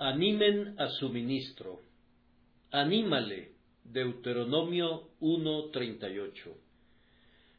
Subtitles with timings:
[0.00, 1.80] Animen a su ministro.
[2.70, 3.50] Anímale.
[3.82, 6.54] Deuteronomio 1:38.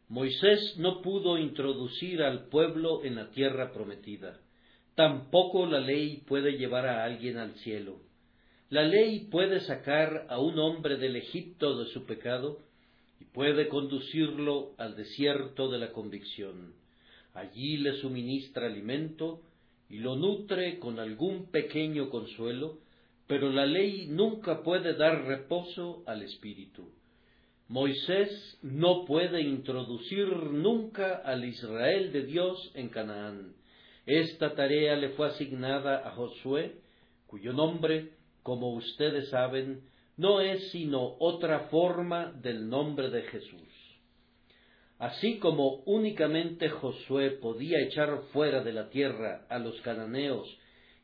[0.07, 4.39] Moisés no pudo introducir al pueblo en la tierra prometida.
[4.95, 7.99] Tampoco la ley puede llevar a alguien al cielo.
[8.69, 12.59] La ley puede sacar a un hombre del Egipto de su pecado
[13.19, 16.73] y puede conducirlo al desierto de la convicción.
[17.33, 19.41] Allí le suministra alimento
[19.89, 22.77] y lo nutre con algún pequeño consuelo,
[23.27, 26.91] pero la ley nunca puede dar reposo al espíritu.
[27.67, 33.53] Moisés no puede introducir nunca al Israel de Dios en Canaán.
[34.05, 36.77] Esta tarea le fue asignada a Josué,
[37.27, 39.81] cuyo nombre, como ustedes saben,
[40.17, 43.78] no es sino otra forma del nombre de Jesús.
[44.99, 50.45] Así como únicamente Josué podía echar fuera de la tierra a los cananeos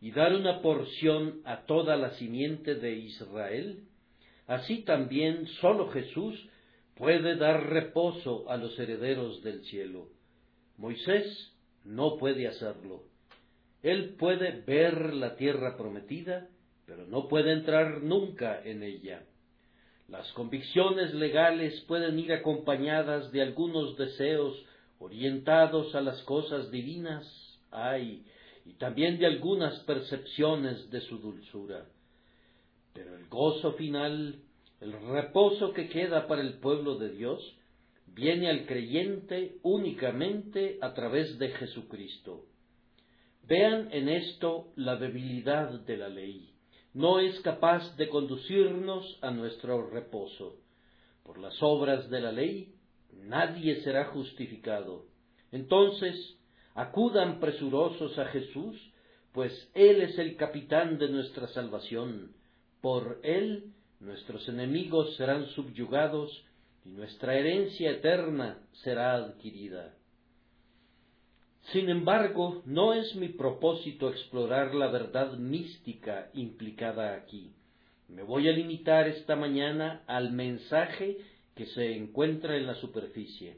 [0.01, 3.85] y dar una porción a toda la simiente de Israel,
[4.47, 6.35] así también sólo Jesús
[6.95, 10.09] puede dar reposo a los herederos del cielo.
[10.75, 13.03] Moisés no puede hacerlo.
[13.81, 16.49] Él puede ver la tierra prometida,
[16.85, 19.23] pero no puede entrar nunca en ella.
[20.07, 24.55] Las convicciones legales pueden ir acompañadas de algunos deseos
[24.99, 27.25] orientados a las cosas divinas,
[27.71, 28.23] ay,
[28.65, 31.85] y también de algunas percepciones de su dulzura.
[32.93, 34.35] Pero el gozo final,
[34.79, 37.41] el reposo que queda para el pueblo de Dios,
[38.07, 42.45] viene al creyente únicamente a través de Jesucristo.
[43.47, 46.54] Vean en esto la debilidad de la ley
[46.95, 50.55] no es capaz de conducirnos a nuestro reposo.
[51.23, 52.73] Por las obras de la ley
[53.11, 55.05] nadie será justificado.
[55.51, 56.37] Entonces,
[56.73, 58.75] acudan presurosos a Jesús,
[59.33, 62.33] pues Él es el capitán de nuestra salvación.
[62.79, 66.45] Por Él nuestros enemigos serán subyugados
[66.85, 69.93] y nuestra herencia eterna será adquirida.
[71.71, 77.53] Sin embargo, no es mi propósito explorar la verdad mística implicada aquí.
[78.07, 81.17] Me voy a limitar esta mañana al mensaje
[81.55, 83.57] que se encuentra en la superficie.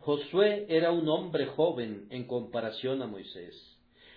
[0.00, 3.54] Josué era un hombre joven en comparación a Moisés.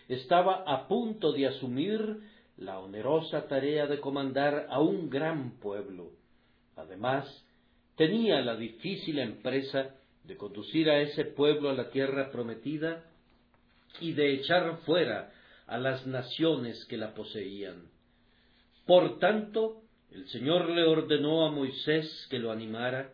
[0.08, 2.22] Estaba a punto de asumir
[2.58, 6.14] la onerosa tarea de comandar a un gran pueblo.
[6.76, 7.46] Además,
[7.96, 13.06] tenía la difícil empresa de conducir a ese pueblo a la tierra prometida
[14.00, 15.32] y de echar fuera
[15.68, 17.90] a las naciones que la poseían.
[18.86, 23.14] Por tanto, el Señor le ordenó a Moisés que lo animara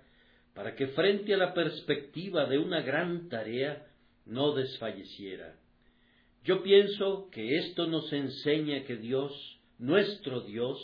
[0.53, 3.85] para que frente a la perspectiva de una gran tarea
[4.25, 5.55] no desfalleciera.
[6.45, 10.79] Yo pienso que esto nos enseña que Dios, nuestro Dios,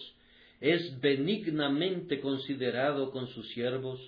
[0.60, 4.00] es benignamente considerado con sus siervos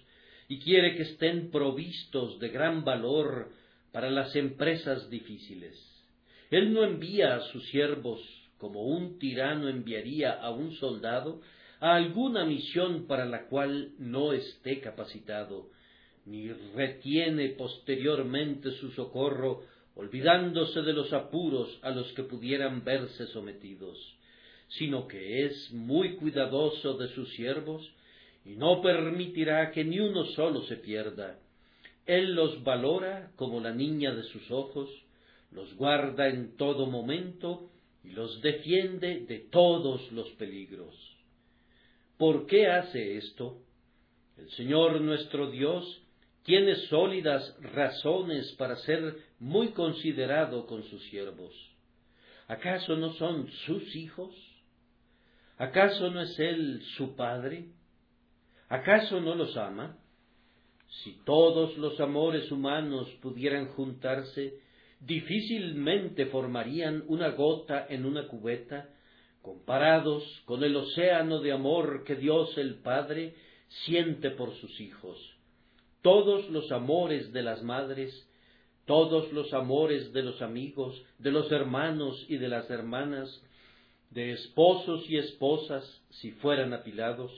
[0.48, 3.52] y quiere que estén provistos de gran valor
[3.94, 5.80] para las empresas difíciles.
[6.50, 8.20] Él no envía a sus siervos
[8.58, 11.42] como un tirano enviaría a un soldado
[11.80, 15.68] a alguna misión para la cual no esté capacitado,
[16.26, 19.64] ni retiene posteriormente su socorro,
[19.96, 23.98] olvidándose de los apuros a los que pudieran verse sometidos,
[24.70, 27.92] sino que es muy cuidadoso de sus siervos
[28.46, 31.38] y no permitirá que ni uno solo se pierda,
[32.06, 34.90] él los valora como la niña de sus ojos,
[35.52, 37.70] los guarda en todo momento
[38.04, 40.94] y los defiende de todos los peligros.
[42.18, 43.60] ¿Por qué hace esto?
[44.38, 46.02] El Señor nuestro Dios
[46.44, 51.54] tiene sólidas razones para ser muy considerado con sus siervos.
[52.48, 54.36] ¿Acaso no son sus hijos?
[55.58, 57.68] ¿Acaso no es Él su Padre?
[58.68, 59.98] ¿Acaso no los ama?
[61.02, 64.60] Si todos los amores humanos pudieran juntarse,
[65.00, 68.90] difícilmente formarían una gota en una cubeta,
[69.42, 73.36] comparados con el océano de amor que Dios el Padre
[73.86, 75.18] siente por sus hijos.
[76.02, 78.30] Todos los amores de las madres,
[78.86, 83.42] todos los amores de los amigos, de los hermanos y de las hermanas,
[84.12, 87.32] de esposos y esposas, si fueran apilados,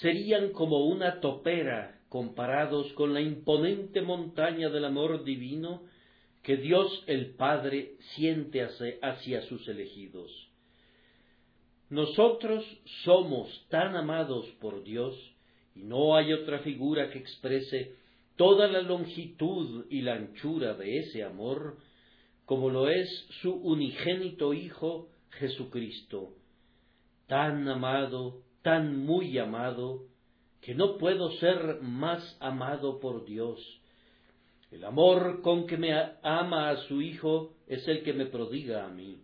[0.00, 5.84] serían como una topera comparados con la imponente montaña del amor divino
[6.42, 8.68] que Dios el Padre siente
[9.00, 10.30] hacia sus elegidos.
[11.88, 12.66] Nosotros
[13.04, 15.16] somos tan amados por Dios
[15.74, 17.94] y no hay otra figura que exprese
[18.36, 21.78] toda la longitud y la anchura de ese amor
[22.44, 23.08] como lo es
[23.40, 26.34] su unigénito Hijo Jesucristo,
[27.26, 30.11] tan amado, tan muy amado,
[30.62, 33.58] que no puedo ser más amado por Dios.
[34.70, 35.92] El amor con que me
[36.22, 39.20] ama a su Hijo es el que me prodiga a mí.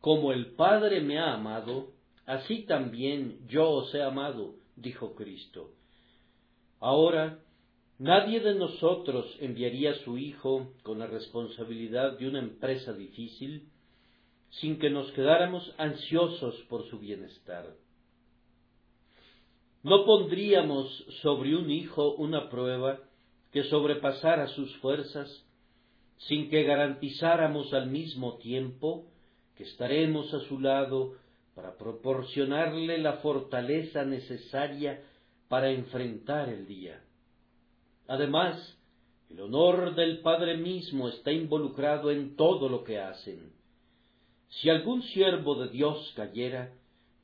[0.00, 1.92] Como el Padre me ha amado,
[2.26, 5.70] así también yo os he amado, dijo Cristo.
[6.80, 7.38] Ahora,
[8.00, 13.68] nadie de nosotros enviaría a su Hijo con la responsabilidad de una empresa difícil
[14.50, 17.72] sin que nos quedáramos ansiosos por su bienestar.
[19.82, 20.88] No pondríamos
[21.22, 23.00] sobre un hijo una prueba
[23.50, 25.44] que sobrepasara sus fuerzas,
[26.18, 29.06] sin que garantizáramos al mismo tiempo
[29.56, 31.14] que estaremos a su lado
[31.54, 35.02] para proporcionarle la fortaleza necesaria
[35.48, 37.02] para enfrentar el día.
[38.06, 38.78] Además,
[39.28, 43.52] el honor del Padre mismo está involucrado en todo lo que hacen.
[44.48, 46.72] Si algún siervo de Dios cayera,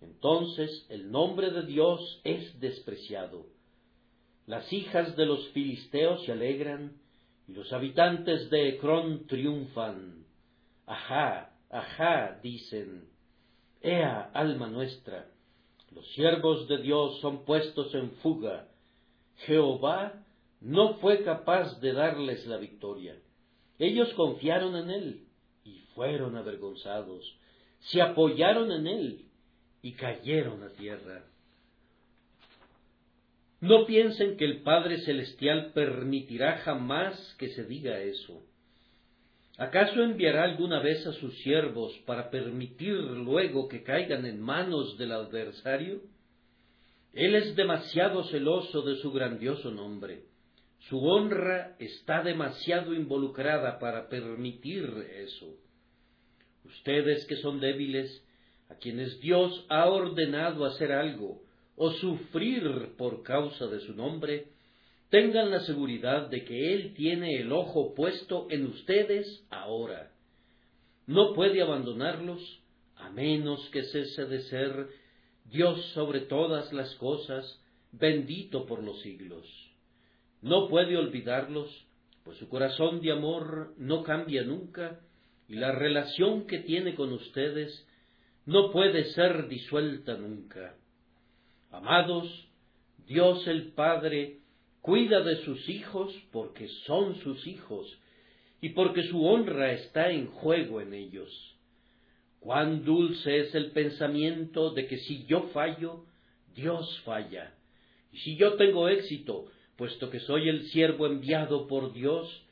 [0.00, 3.46] entonces el nombre de Dios es despreciado.
[4.46, 6.96] Las hijas de los filisteos se alegran
[7.46, 10.24] y los habitantes de Ecrón triunfan.
[10.86, 13.08] Ajá, ajá, dicen.
[13.80, 15.28] Ea, alma nuestra,
[15.92, 18.68] los siervos de Dios son puestos en fuga.
[19.46, 20.24] Jehová
[20.60, 23.16] no fue capaz de darles la victoria.
[23.78, 25.26] Ellos confiaron en él
[25.64, 27.36] y fueron avergonzados.
[27.80, 29.27] Se apoyaron en él
[29.82, 31.24] y cayeron a tierra.
[33.60, 38.42] No piensen que el Padre Celestial permitirá jamás que se diga eso.
[39.56, 45.10] ¿Acaso enviará alguna vez a sus siervos para permitir luego que caigan en manos del
[45.10, 46.00] adversario?
[47.12, 50.22] Él es demasiado celoso de su grandioso nombre.
[50.88, 54.84] Su honra está demasiado involucrada para permitir
[55.16, 55.56] eso.
[56.64, 58.24] Ustedes que son débiles,
[58.68, 61.42] a quienes Dios ha ordenado hacer algo
[61.76, 64.48] o sufrir por causa de su nombre,
[65.10, 70.10] tengan la seguridad de que Él tiene el ojo puesto en ustedes ahora.
[71.06, 72.60] No puede abandonarlos
[72.96, 74.88] a menos que cese de ser
[75.44, 77.62] Dios sobre todas las cosas,
[77.92, 79.46] bendito por los siglos.
[80.42, 81.86] No puede olvidarlos,
[82.24, 85.00] pues su corazón de amor no cambia nunca,
[85.48, 87.86] y la relación que tiene con ustedes
[88.48, 90.74] no puede ser disuelta nunca.
[91.70, 92.48] Amados,
[93.06, 94.38] Dios el Padre
[94.80, 97.86] cuida de sus hijos porque son sus hijos
[98.62, 101.58] y porque su honra está en juego en ellos.
[102.40, 106.06] Cuán dulce es el pensamiento de que si yo fallo,
[106.54, 107.54] Dios falla.
[108.12, 112.46] Y si yo tengo éxito, puesto que soy el siervo enviado por Dios,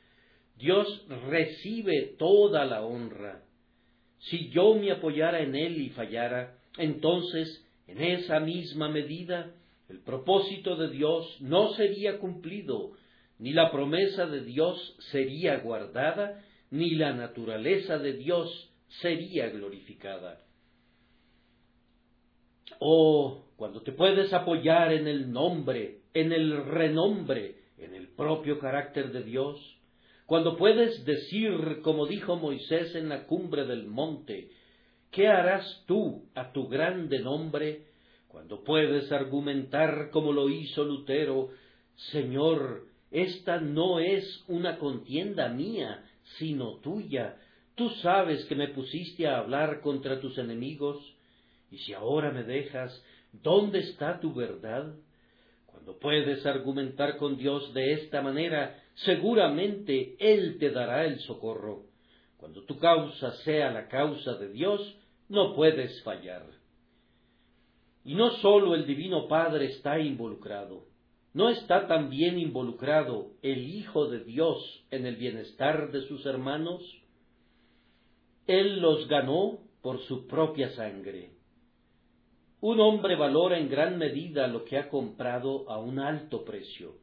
[0.57, 3.46] Dios recibe toda la honra.
[4.19, 9.53] Si yo me apoyara en él y fallara, entonces, en esa misma medida,
[9.89, 12.91] el propósito de Dios no sería cumplido,
[13.39, 18.71] ni la promesa de Dios sería guardada, ni la naturaleza de Dios
[19.01, 20.41] sería glorificada.
[22.79, 29.11] Oh, cuando te puedes apoyar en el nombre, en el renombre, en el propio carácter
[29.11, 29.76] de Dios,
[30.27, 34.51] cuando puedes decir, como dijo Moisés en la cumbre del monte,
[35.09, 37.85] ¿qué harás tú a tu grande nombre?
[38.27, 41.51] Cuando puedes argumentar como lo hizo Lutero,
[42.11, 46.03] Señor, esta no es una contienda mía,
[46.37, 47.37] sino tuya.
[47.75, 50.97] Tú sabes que me pusiste a hablar contra tus enemigos,
[51.71, 54.93] y si ahora me dejas, ¿dónde está tu verdad?
[55.67, 61.85] Cuando puedes argumentar con Dios de esta manera, seguramente Él te dará el socorro.
[62.37, 64.97] Cuando tu causa sea la causa de Dios,
[65.29, 66.45] no puedes fallar.
[68.03, 70.85] Y no sólo el Divino Padre está involucrado,
[71.33, 76.81] ¿no está también involucrado el Hijo de Dios en el bienestar de sus hermanos?
[78.45, 81.31] Él los ganó por su propia sangre.
[82.61, 86.95] Un hombre valora en gran medida lo que ha comprado a un alto precio.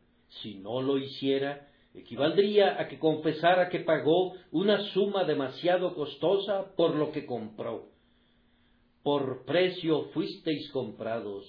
[0.43, 6.95] Si no lo hiciera, equivaldría a que confesara que pagó una suma demasiado costosa por
[6.97, 7.89] lo que compró.
[9.03, 11.47] Por precio fuisteis comprados,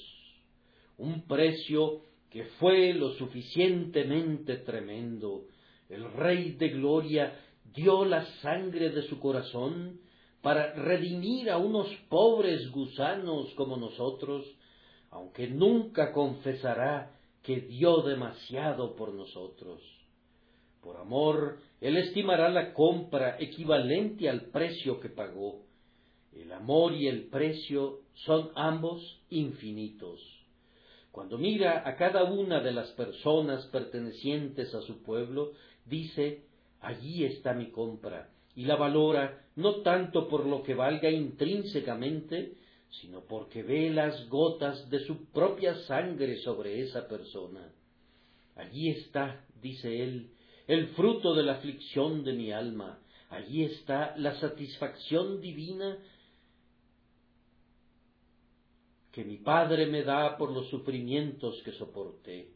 [0.98, 5.46] un precio que fue lo suficientemente tremendo.
[5.90, 7.40] El Rey de Gloria
[7.74, 10.00] dio la sangre de su corazón
[10.42, 14.46] para redimir a unos pobres gusanos como nosotros,
[15.10, 19.95] aunque nunca confesará que dio demasiado por nosotros.
[20.86, 25.64] Por amor, Él estimará la compra equivalente al precio que pagó.
[26.32, 30.22] El amor y el precio son ambos infinitos.
[31.12, 35.54] Cuando mira a cada una de las personas pertenecientes a su pueblo,
[35.86, 36.44] dice,
[36.82, 42.58] allí está mi compra, y la valora no tanto por lo que valga intrínsecamente,
[43.02, 47.72] sino porque ve las gotas de su propia sangre sobre esa persona.
[48.56, 50.30] Allí está, dice él,
[50.68, 55.98] el fruto de la aflicción de mi alma, allí está la satisfacción divina
[59.12, 62.50] que mi Padre me da por los sufrimientos que soporté.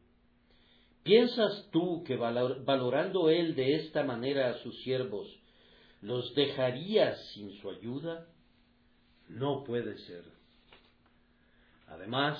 [1.03, 5.27] ¿Piensas tú que valorando Él de esta manera a sus siervos,
[6.01, 8.27] los dejaría sin su ayuda?
[9.29, 10.23] No puede ser.
[11.87, 12.37] Además,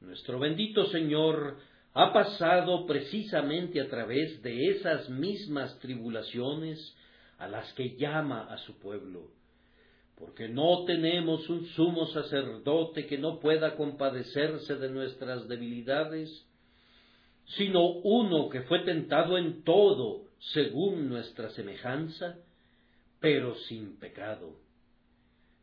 [0.00, 1.58] nuestro bendito Señor
[1.94, 6.96] ha pasado precisamente a través de esas mismas tribulaciones
[7.38, 9.30] a las que llama a su pueblo,
[10.16, 16.46] porque no tenemos un sumo sacerdote que no pueda compadecerse de nuestras debilidades,
[17.56, 22.36] sino uno que fue tentado en todo según nuestra semejanza,
[23.20, 24.56] pero sin pecado.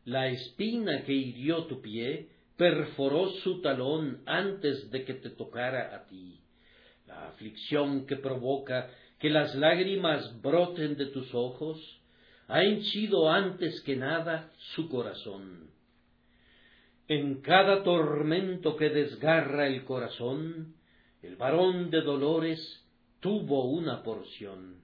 [0.04, 6.06] La espina que hirió tu pie perforó su talón antes de que te tocara a
[6.06, 6.40] ti.
[7.06, 11.78] La aflicción que provoca que las lágrimas broten de tus ojos
[12.48, 15.70] ha henchido antes que nada su corazón.
[17.08, 20.74] En cada tormento que desgarra el corazón,
[21.22, 22.84] el varón de dolores
[23.20, 24.80] tuvo una porción.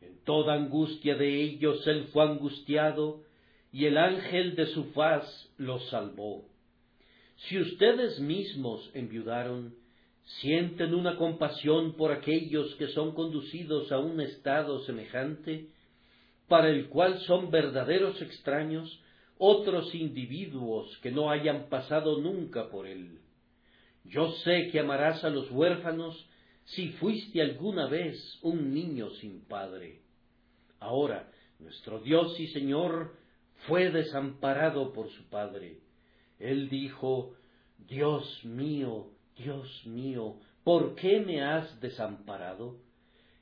[0.00, 3.22] En toda angustia de ellos él fue angustiado,
[3.72, 5.24] y el ángel de su faz
[5.58, 6.44] los salvó.
[7.36, 9.74] Si ustedes mismos enviudaron,
[10.40, 15.68] sienten una compasión por aquellos que son conducidos a un estado semejante,
[16.48, 19.00] para el cual son verdaderos extraños
[19.38, 23.20] otros individuos que no hayan pasado nunca por él.
[24.04, 26.26] Yo sé que amarás a los huérfanos
[26.64, 30.00] si fuiste alguna vez un niño sin padre.
[30.80, 33.12] Ahora, nuestro Dios y Señor
[33.66, 35.78] fue desamparado por su padre.
[36.38, 37.34] Él dijo,
[37.88, 42.76] Dios mío, Dios mío, ¿por qué me has desamparado?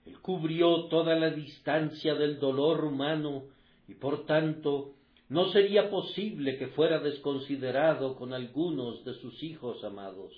[0.04, 3.44] Él cubrió toda la distancia del dolor humano
[3.88, 4.94] y por tanto
[5.28, 10.32] no sería posible que fuera desconsiderado con algunos de sus hijos amados.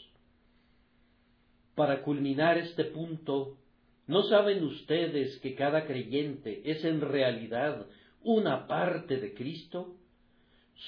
[1.75, 3.59] Para culminar este punto,
[4.07, 7.87] ¿no saben ustedes que cada creyente es en realidad
[8.29, 9.97] una parte de Cristo?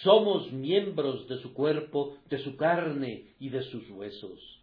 [0.03, 4.61] Somos miembros de su cuerpo, de su carne y de sus huesos.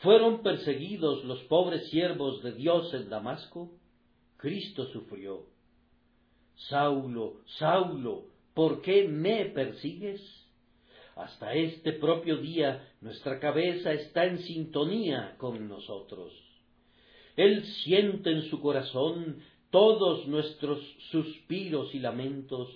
[0.00, 3.70] ¿Fueron perseguidos los pobres siervos de Dios en Damasco?
[4.36, 5.46] Cristo sufrió.
[6.68, 10.20] Saulo, Saulo, ¿por qué me persigues?
[11.16, 16.32] Hasta este propio día nuestra cabeza está en sintonía con nosotros.
[17.36, 20.78] Él siente en su corazón todos nuestros
[21.10, 22.68] suspiros y lamentos,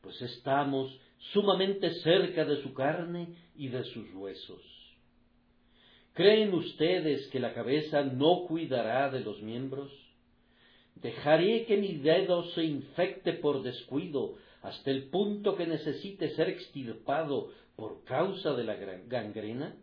[0.00, 0.96] pues estamos
[1.32, 4.62] sumamente cerca de su carne y de sus huesos.
[6.14, 9.92] ¿Creen ustedes que la cabeza no cuidará de los miembros?
[10.94, 17.50] ¿Dejaré que mi dedo se infecte por descuido hasta el punto que necesite ser extirpado
[17.74, 19.76] por causa de la gangrena?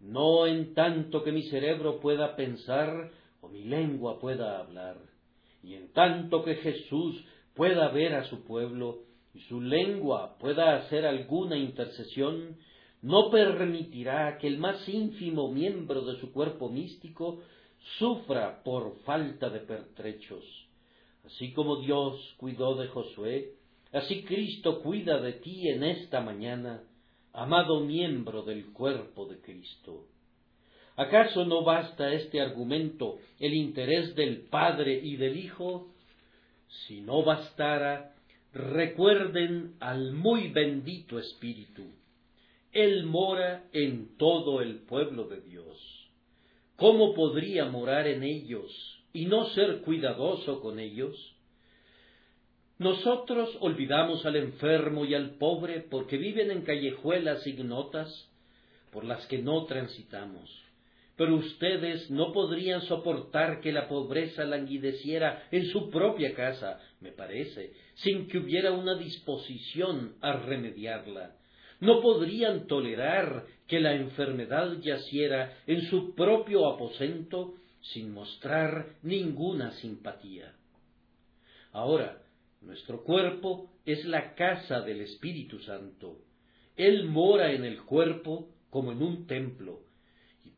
[0.00, 3.10] No en tanto que mi cerebro pueda pensar
[3.42, 5.13] o mi lengua pueda hablar,
[5.64, 11.06] y en tanto que Jesús pueda ver a su pueblo y su lengua pueda hacer
[11.06, 12.56] alguna intercesión,
[13.02, 17.42] no permitirá que el más ínfimo miembro de su cuerpo místico
[17.98, 20.44] sufra por falta de pertrechos.
[21.24, 23.54] Así como Dios cuidó de Josué,
[23.92, 26.82] así Cristo cuida de ti en esta mañana,
[27.32, 30.06] amado miembro del cuerpo de Cristo.
[30.96, 35.88] ¿Acaso no basta este argumento el interés del Padre y del Hijo?
[36.86, 38.14] Si no bastara,
[38.52, 41.84] recuerden al muy bendito Espíritu
[42.74, 46.10] él mora en todo el pueblo de Dios.
[46.76, 51.16] ¿Cómo podría morar en ellos y no ser cuidadoso con ellos?
[52.78, 58.28] Nosotros olvidamos al enfermo y al pobre porque viven en callejuelas ignotas
[58.90, 60.63] por las que no transitamos.
[61.16, 67.72] Pero ustedes no podrían soportar que la pobreza languideciera en su propia casa, me parece,
[67.94, 71.36] sin que hubiera una disposición a remediarla
[71.80, 80.54] no podrían tolerar que la enfermedad yaciera en su propio aposento sin mostrar ninguna simpatía.
[81.72, 82.22] Ahora,
[82.62, 86.20] nuestro cuerpo es la casa del Espíritu Santo.
[86.76, 89.80] Él mora en el cuerpo como en un templo.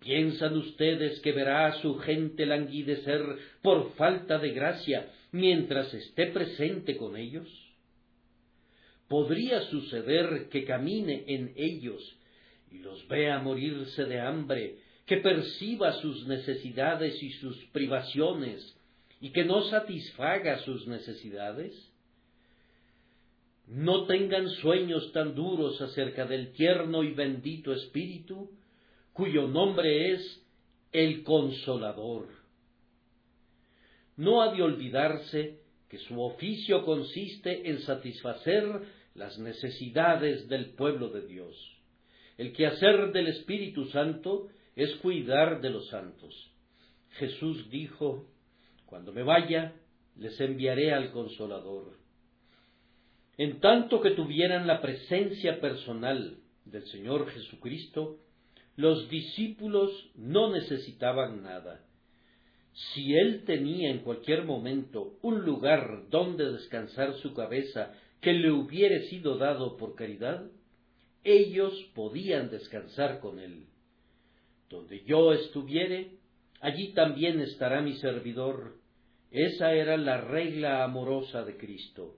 [0.01, 3.23] ¿Y piensan ustedes que verá a su gente languidecer
[3.63, 7.49] por falta de gracia mientras esté presente con ellos?
[9.09, 12.17] Podría suceder que camine en ellos
[12.71, 18.77] y los vea morirse de hambre, que perciba sus necesidades y sus privaciones,
[19.21, 21.73] y que no satisfaga sus necesidades?
[23.67, 28.51] No tengan sueños tan duros acerca del tierno y bendito Espíritu,
[29.17, 30.47] cuyo nombre es
[30.93, 32.29] el Consolador.
[34.17, 38.83] No ha de olvidarse que su oficio consiste en satisfacer
[39.15, 41.57] las necesidades del pueblo de Dios.
[42.37, 46.51] El quehacer del Espíritu Santo es cuidar de los santos.
[47.13, 48.27] Jesús dijo,
[48.85, 49.75] Cuando me vaya,
[50.17, 52.07] les enviaré al Consolador
[53.39, 58.19] en tanto que tuvieran la presencia personal del Señor Jesucristo,
[58.77, 61.83] los discípulos no necesitaban nada.
[62.73, 69.09] Si Él tenía en cualquier momento un lugar donde descansar su cabeza que le hubiere
[69.09, 70.51] sido dado por caridad,
[71.25, 73.67] ellos podían descansar con Él.
[74.69, 76.19] Donde yo estuviere,
[76.61, 78.77] allí también estará mi servidor.
[79.31, 82.17] Esa era la regla amorosa de Cristo.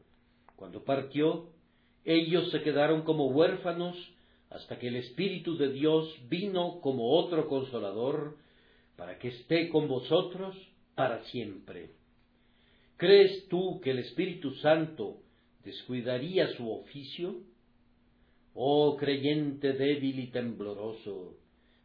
[0.57, 1.51] Cuando partió,
[2.05, 3.97] ellos se quedaron como huérfanos
[4.51, 8.37] hasta que el Espíritu de Dios vino como otro consolador
[8.97, 10.57] para que esté con vosotros
[10.95, 11.91] para siempre.
[12.97, 15.19] ¿Crees tú que el Espíritu Santo
[15.65, 17.37] descuidaría su oficio?
[18.55, 21.37] Oh creyente débil y tembloroso,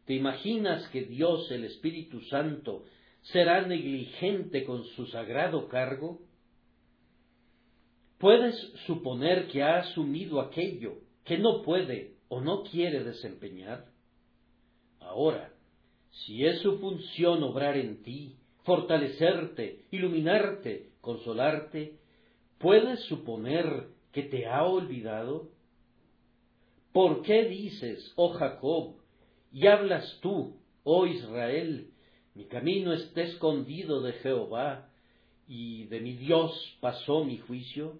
[0.05, 2.86] ¿te imaginas que Dios el Espíritu Santo
[3.22, 6.20] será negligente con su sagrado cargo?
[8.24, 8.55] puedes
[8.86, 10.93] suponer que ha asumido aquello
[11.25, 13.86] que no puede o no quiere desempeñar.
[15.00, 15.54] Ahora,
[16.10, 22.00] si es su función obrar en ti, fortalecerte, iluminarte, consolarte,
[22.58, 25.50] ¿puedes suponer que te ha olvidado?
[26.91, 28.96] ¿Por qué dices, oh Jacob,
[29.52, 31.91] y hablas tú, oh Israel,
[32.34, 34.89] mi camino está escondido de Jehová,
[35.48, 38.00] y de mi Dios pasó mi juicio?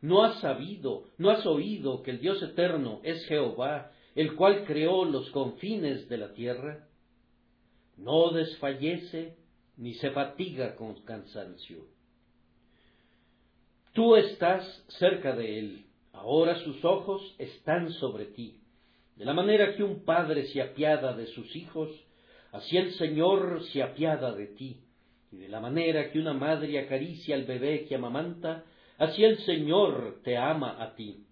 [0.00, 5.04] ¿No has sabido, no has oído que el Dios eterno es Jehová, el cual creó
[5.04, 6.86] los confines de la tierra?
[7.96, 9.36] No desfallece
[9.76, 11.86] ni se fatiga con cansancio.
[13.92, 18.60] Tú estás cerca de él, ahora sus ojos están sobre ti.
[19.16, 21.90] De la manera que un padre se apiada de sus hijos,
[22.52, 24.84] así el Señor se apiada de ti.
[25.32, 28.64] Y de la manera que una madre acaricia al bebé que amamanta,
[28.98, 31.24] Así el Señor te ama a ti.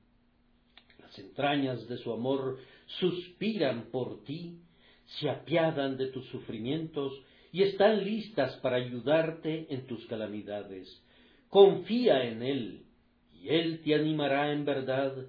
[1.00, 2.58] Las entrañas de su amor
[3.00, 4.60] suspiran por ti,
[5.18, 7.12] se apiadan de tus sufrimientos
[7.52, 11.02] y están listas para ayudarte en tus calamidades.
[11.48, 12.82] Confía en Él,
[13.32, 15.26] y Él te animará en verdad,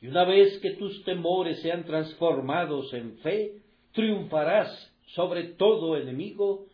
[0.00, 3.60] y una vez que tus temores sean transformados en fe,
[3.92, 6.66] triunfarás sobre todo enemigo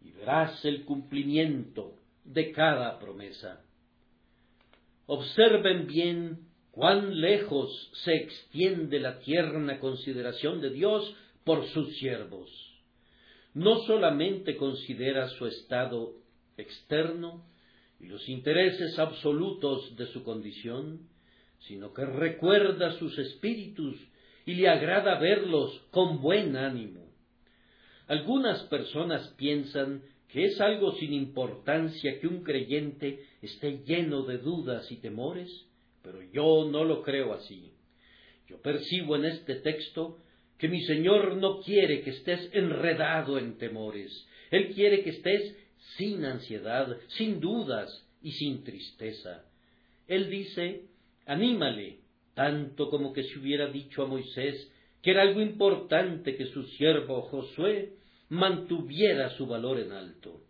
[0.00, 1.94] y verás el cumplimiento
[2.24, 3.64] de cada promesa.
[5.10, 12.50] Observen bien cuán lejos se extiende la tierna consideración de Dios por sus siervos.
[13.54, 16.12] No solamente considera su estado
[16.58, 17.42] externo
[17.98, 21.08] y los intereses absolutos de su condición,
[21.60, 23.96] sino que recuerda sus espíritus
[24.44, 27.10] y le agrada verlos con buen ánimo.
[28.08, 34.90] Algunas personas piensan que es algo sin importancia que un creyente esté lleno de dudas
[34.92, 35.48] y temores,
[36.02, 37.72] pero yo no lo creo así.
[38.46, 40.18] Yo percibo en este texto
[40.58, 45.56] que mi Señor no quiere que estés enredado en temores, Él quiere que estés
[45.96, 47.88] sin ansiedad, sin dudas
[48.22, 49.44] y sin tristeza.
[50.06, 50.84] Él dice,
[51.26, 52.00] anímale,
[52.34, 57.22] tanto como que se hubiera dicho a Moisés que era algo importante que su siervo
[57.22, 57.97] Josué
[58.28, 60.42] mantuviera su valor en alto.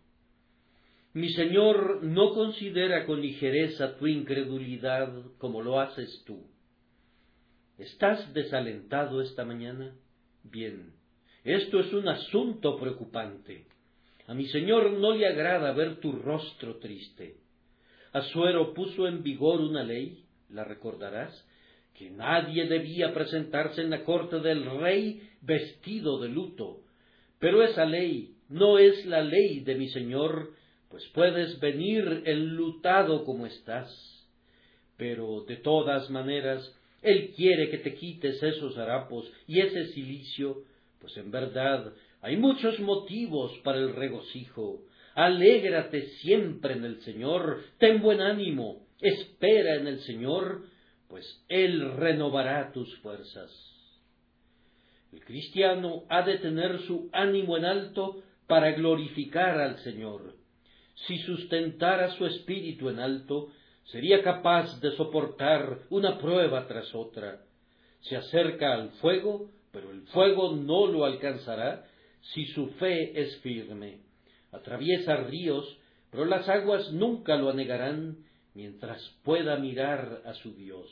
[1.13, 6.45] Mi Señor no considera con ligereza tu incredulidad como lo haces tú.
[7.77, 9.95] ¿Estás desalentado esta mañana?
[10.43, 10.93] Bien,
[11.43, 13.65] esto es un asunto preocupante.
[14.27, 17.37] A mi Señor no le agrada ver tu rostro triste.
[18.11, 21.33] Asuero puso en vigor una ley, la recordarás,
[21.97, 26.81] que nadie debía presentarse en la corte del rey vestido de luto,
[27.39, 30.53] pero esa ley no es la ley de mi Señor,
[30.89, 33.89] pues puedes venir enlutado como estás.
[34.97, 40.63] Pero de todas maneras, Él quiere que te quites esos harapos y ese silicio,
[40.99, 44.81] pues en verdad hay muchos motivos para el regocijo.
[45.15, 50.63] Alégrate siempre en el Señor, ten buen ánimo, espera en el Señor,
[51.07, 53.78] pues Él renovará tus fuerzas.
[55.11, 60.35] El cristiano ha de tener su ánimo en alto para glorificar al Señor.
[61.07, 63.49] Si sustentara su espíritu en alto,
[63.85, 67.41] sería capaz de soportar una prueba tras otra.
[68.01, 71.85] Se acerca al fuego, pero el fuego no lo alcanzará
[72.33, 73.99] si su fe es firme.
[74.51, 75.77] Atraviesa ríos,
[76.11, 78.17] pero las aguas nunca lo anegarán
[78.53, 80.87] mientras pueda mirar a su Dios.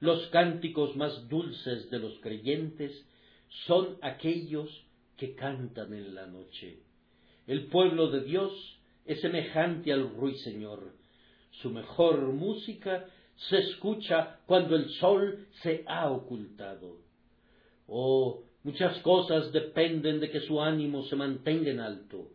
[0.00, 3.06] Los cánticos más dulces de los creyentes
[3.66, 4.68] son aquellos
[5.16, 6.78] que cantan en la noche.
[7.46, 8.52] El pueblo de Dios
[9.04, 10.92] es semejante al ruiseñor.
[11.62, 13.06] Su mejor música
[13.48, 16.98] se escucha cuando el sol se ha ocultado.
[17.86, 22.28] Oh, muchas cosas dependen de que su ánimo se mantenga en alto.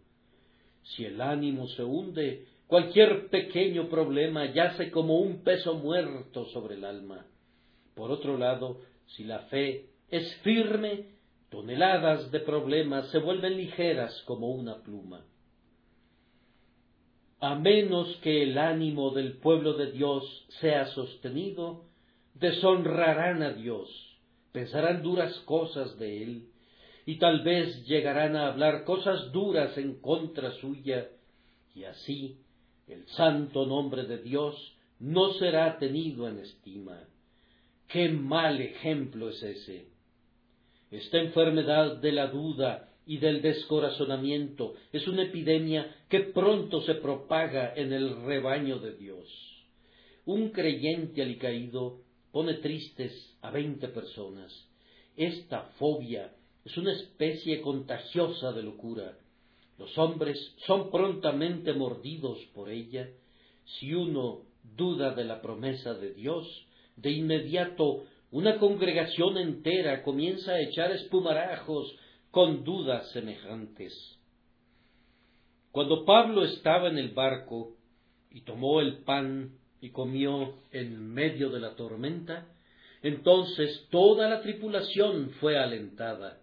[0.84, 6.86] Si el ánimo se hunde, cualquier pequeño problema yace como un peso muerto sobre el
[6.86, 7.26] alma.
[7.96, 11.06] Por otro lado, si la fe es firme,
[11.50, 15.26] toneladas de problemas se vuelven ligeras como una pluma.
[17.40, 21.86] A menos que el ánimo del pueblo de Dios sea sostenido,
[22.34, 23.90] deshonrarán a Dios,
[24.52, 26.50] pensarán duras cosas de él,
[27.06, 31.10] y tal vez llegarán a hablar cosas duras en contra suya,
[31.74, 32.38] y así
[32.88, 37.00] el santo nombre de Dios no será tenido en estima.
[37.88, 39.88] Qué mal ejemplo es ese.
[40.92, 47.74] Esta enfermedad de la duda y del descorazonamiento es una epidemia que pronto se propaga
[47.76, 49.28] en el rebaño de Dios.
[50.26, 54.52] Un creyente alicaído pone tristes a veinte personas.
[55.16, 56.34] Esta fobia
[56.66, 59.18] es una especie contagiosa de locura.
[59.78, 63.10] Los hombres son prontamente mordidos por ella.
[63.66, 64.42] Si uno
[64.76, 71.96] duda de la promesa de Dios, de inmediato una congregación entera comienza a echar espumarajos
[72.32, 74.20] con dudas semejantes.
[75.72, 77.76] Cuando Pablo estaba en el barco
[78.32, 82.48] y tomó el pan y comió en medio de la tormenta,
[83.02, 86.40] entonces toda la tripulación fue alentada.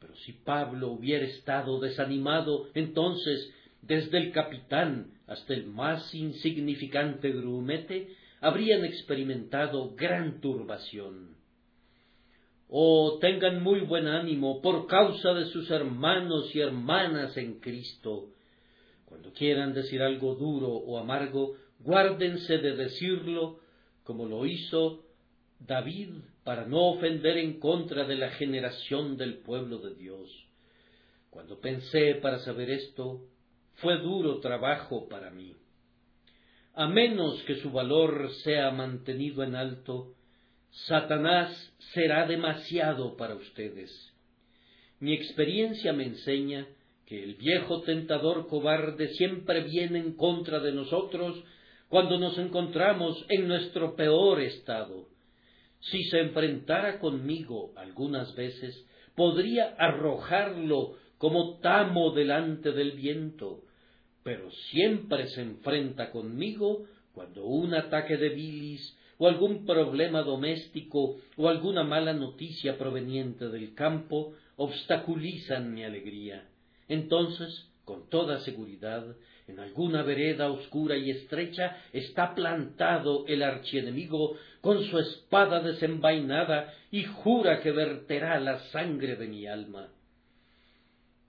[0.00, 8.08] Pero si Pablo hubiera estado desanimado, entonces desde el capitán hasta el más insignificante grumete
[8.42, 11.36] habrían experimentado gran turbación.
[12.68, 18.30] Oh, tengan muy buen ánimo por causa de sus hermanos y hermanas en Cristo.
[19.04, 23.60] Cuando quieran decir algo duro o amargo, guárdense de decirlo
[24.02, 25.04] como lo hizo
[25.60, 26.08] David
[26.42, 30.28] para no ofender en contra de la generación del pueblo de Dios.
[31.30, 33.20] Cuando pensé para saber esto,
[33.76, 35.54] fue duro trabajo para mí
[36.74, 40.14] a menos que su valor sea mantenido en alto,
[40.86, 41.50] Satanás
[41.92, 43.90] será demasiado para ustedes.
[45.00, 46.66] Mi experiencia me enseña
[47.06, 51.42] que el viejo tentador cobarde siempre viene en contra de nosotros
[51.88, 55.08] cuando nos encontramos en nuestro peor estado.
[55.80, 63.62] Si se enfrentara conmigo algunas veces, podría arrojarlo como tamo delante del viento,
[64.22, 71.48] pero siempre se enfrenta conmigo cuando un ataque de bilis o algún problema doméstico o
[71.48, 76.48] alguna mala noticia proveniente del campo obstaculizan mi alegría.
[76.88, 79.04] Entonces, con toda seguridad,
[79.48, 87.04] en alguna vereda oscura y estrecha está plantado el archienemigo con su espada desenvainada y
[87.04, 89.88] jura que verterá la sangre de mi alma.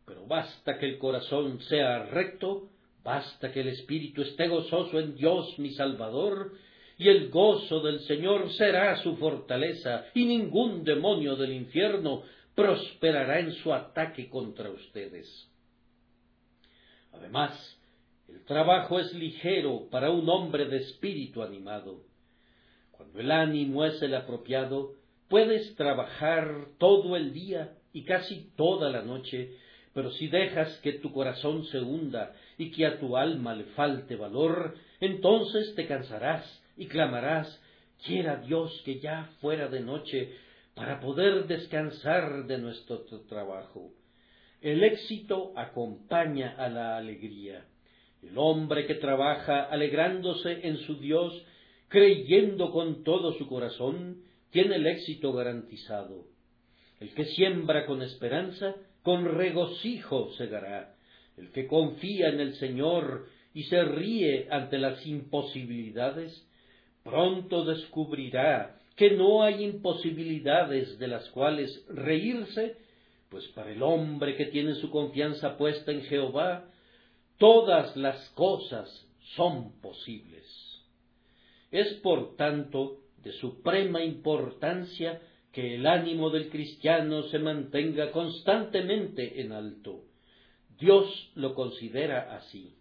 [0.05, 2.69] Pero basta que el corazón sea recto
[3.03, 6.53] Basta que el espíritu esté gozoso en Dios mi Salvador,
[6.97, 12.23] y el gozo del Señor será su fortaleza, y ningún demonio del infierno
[12.55, 15.49] prosperará en su ataque contra ustedes.
[17.11, 17.77] Además,
[18.29, 22.03] el trabajo es ligero para un hombre de espíritu animado.
[22.91, 24.93] Cuando el ánimo es el apropiado,
[25.27, 29.57] puedes trabajar todo el día y casi toda la noche
[29.93, 34.15] pero si dejas que tu corazón se hunda y que a tu alma le falte
[34.15, 37.61] valor, entonces te cansarás y clamarás,
[38.05, 40.33] quiera Dios que ya fuera de noche
[40.75, 43.91] para poder descansar de nuestro trabajo.
[44.61, 47.65] El éxito acompaña a la alegría.
[48.21, 51.45] El hombre que trabaja alegrándose en su Dios
[51.93, 56.25] creyendo con todo su corazón, tiene el éxito garantizado.
[56.99, 60.92] El que siembra con esperanza, con regocijo segará.
[61.37, 66.47] El que confía en el Señor y se ríe ante las imposibilidades,
[67.03, 72.77] pronto descubrirá que no hay imposibilidades de las cuales reírse,
[73.29, 76.69] pues para el hombre que tiene su confianza puesta en Jehová,
[77.37, 80.45] todas las cosas son posibles.
[81.71, 89.51] Es por tanto de suprema importancia que el ánimo del cristiano se mantenga constantemente en
[89.51, 90.03] alto.
[90.83, 92.75] Dios lo considera así.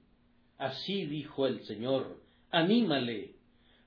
[0.59, 2.17] Así dijo el Señor,
[2.51, 3.37] anímale,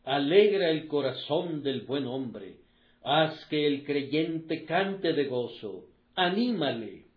[0.05, 2.59] alegra el corazón del buen hombre,
[3.03, 7.07] haz que el creyente cante de gozo, anímale.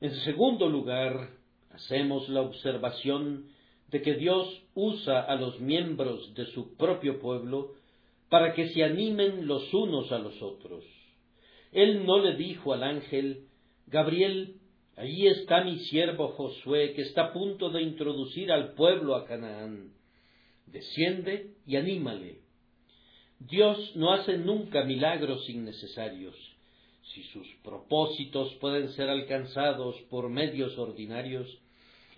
[0.00, 1.30] En segundo lugar,
[1.70, 3.46] hacemos la observación
[3.86, 7.74] de que Dios usa a los miembros de su propio pueblo
[8.28, 10.84] para que se animen los unos a los otros.
[11.70, 13.46] Él no le dijo al ángel,
[13.86, 14.59] Gabriel,
[15.00, 19.94] allí está mi siervo Josué, que está a punto de introducir al pueblo a Canaán.
[20.66, 22.40] Desciende y anímale.
[23.38, 26.36] Dios no hace nunca milagros innecesarios.
[27.14, 31.48] Si sus propósitos pueden ser alcanzados por medios ordinarios,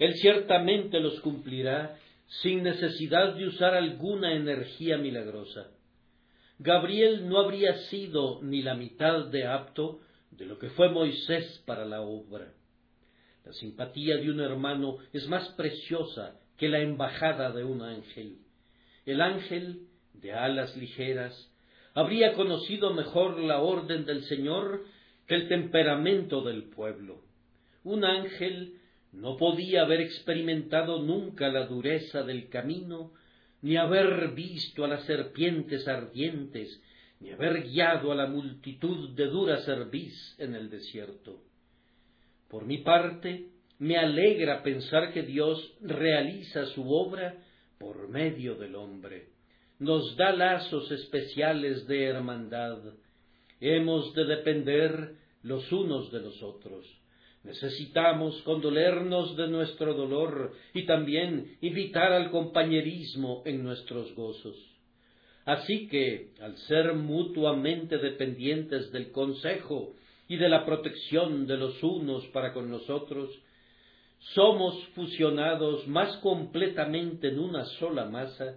[0.01, 1.97] Él ciertamente los cumplirá
[2.42, 5.71] sin necesidad de usar alguna energía milagrosa.
[6.59, 10.01] Gabriel no habría sido ni la mitad de apto
[10.33, 12.53] de lo que fue Moisés para la obra.
[13.45, 18.39] La simpatía de un hermano es más preciosa que la embajada de un ángel.
[19.05, 21.51] El ángel, de alas ligeras,
[21.95, 24.85] habría conocido mejor la orden del Señor
[25.27, 27.23] que el temperamento del pueblo.
[27.85, 28.79] Un ángel
[29.13, 33.13] no podía haber experimentado nunca la dureza del camino
[33.61, 36.81] ni haber visto a las serpientes ardientes,
[37.21, 41.41] ni haber guiado a la multitud de dura cerviz en el desierto.
[42.53, 43.47] Por mi parte,
[43.79, 47.43] me alegra pensar que Dios realiza su obra
[47.79, 49.29] por medio del hombre.
[49.79, 52.77] Nos da lazos especiales de hermandad.
[53.59, 56.87] Hemos de depender los unos de los otros.
[57.43, 64.57] Necesitamos condolernos de nuestro dolor y también invitar al compañerismo en nuestros gozos.
[65.47, 69.95] Así que, al ser mutuamente dependientes del consejo
[70.29, 73.31] y de la protección de los unos para con nosotros,
[74.35, 78.57] somos fusionados más completamente en una sola masa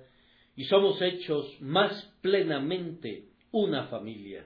[0.55, 4.45] y somos hechos más plenamente una familia.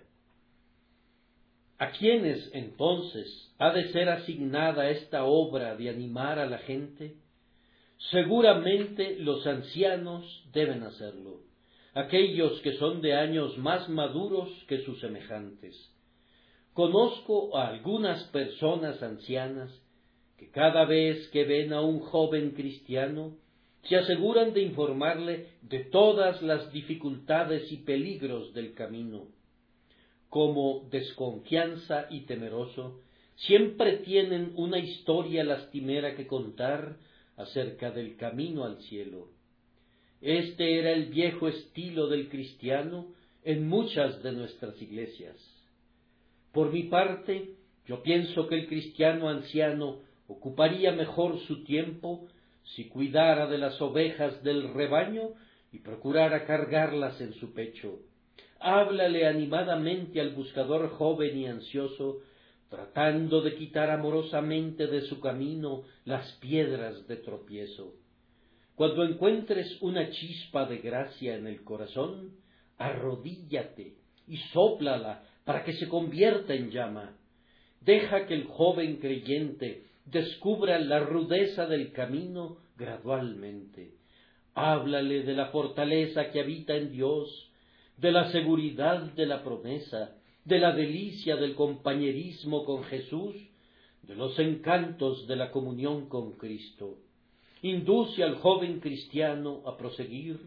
[1.78, 7.16] ¿A quiénes entonces ha de ser asignada esta obra de animar a la gente?
[8.12, 11.42] Seguramente los ancianos deben hacerlo,
[11.94, 15.76] aquellos que son de años más maduros que sus semejantes.
[16.74, 19.72] Conozco a algunas personas ancianas
[20.38, 23.36] que cada vez que ven a un joven cristiano,
[23.84, 29.28] se aseguran de informarle de todas las dificultades y peligros del camino
[30.30, 33.02] como desconfianza y temeroso,
[33.36, 36.98] siempre tienen una historia lastimera que contar
[37.36, 39.30] acerca del camino al cielo.
[40.22, 43.08] Este era el viejo estilo del cristiano
[43.44, 45.36] en muchas de nuestras iglesias.
[46.52, 52.28] Por mi parte, yo pienso que el cristiano anciano ocuparía mejor su tiempo
[52.76, 55.30] si cuidara de las ovejas del rebaño
[55.72, 58.00] y procurara cargarlas en su pecho
[58.60, 62.20] háblale animadamente al buscador joven y ansioso,
[62.70, 67.94] tratando de quitar amorosamente de su camino las piedras de tropiezo.
[68.76, 72.36] Cuando encuentres una chispa de gracia en el corazón,
[72.78, 73.96] arrodíllate
[74.28, 77.18] y sóplala para que se convierta en llama.
[77.82, 83.96] Deja que el joven creyente descubra la rudeza del camino gradualmente.
[84.54, 87.52] Háblale de la fortaleza que habita en Dios,
[87.98, 93.34] de la seguridad de la promesa, de la delicia del compañerismo con Jesús,
[94.04, 97.00] de los encantos de la comunión con Cristo.
[97.64, 100.40] Induce al joven cristiano a proseguir,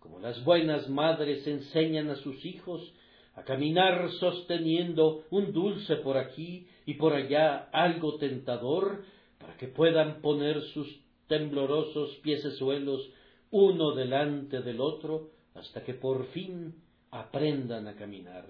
[0.00, 2.92] como las buenas madres enseñan a sus hijos,
[3.34, 9.04] a caminar sosteniendo un dulce por aquí y por allá algo tentador,
[9.38, 13.10] para que puedan poner sus temblorosos piesesuelos
[13.50, 16.74] uno delante del otro, hasta que por fin
[17.10, 18.46] aprendan a caminar.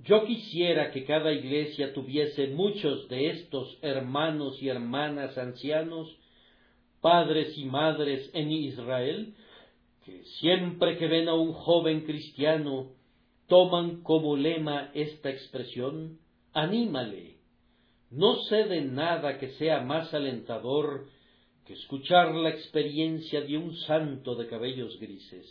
[0.00, 6.16] Yo quisiera que cada iglesia tuviese muchos de estos hermanos y hermanas ancianos
[7.00, 9.34] padres y madres en Israel,
[10.06, 12.92] que siempre que ven a un joven cristiano
[13.48, 16.20] toman como lema esta expresión,
[16.52, 17.38] anímale.
[18.12, 21.08] No sé de nada que sea más alentador
[21.66, 25.46] que escuchar la experiencia de un santo de cabellos grises.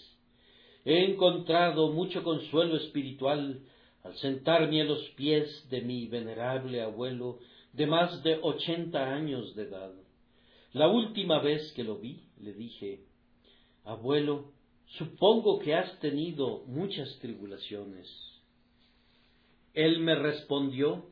[0.86, 3.60] He encontrado mucho consuelo espiritual
[4.04, 7.40] al sentarme a los pies de mi venerable abuelo
[7.74, 9.92] de más de ochenta años de edad.
[10.72, 13.02] La última vez que lo vi, le dije,
[13.86, 14.52] Abuelo,
[14.98, 18.08] supongo que has tenido muchas tribulaciones.
[19.74, 21.06] Él me respondió,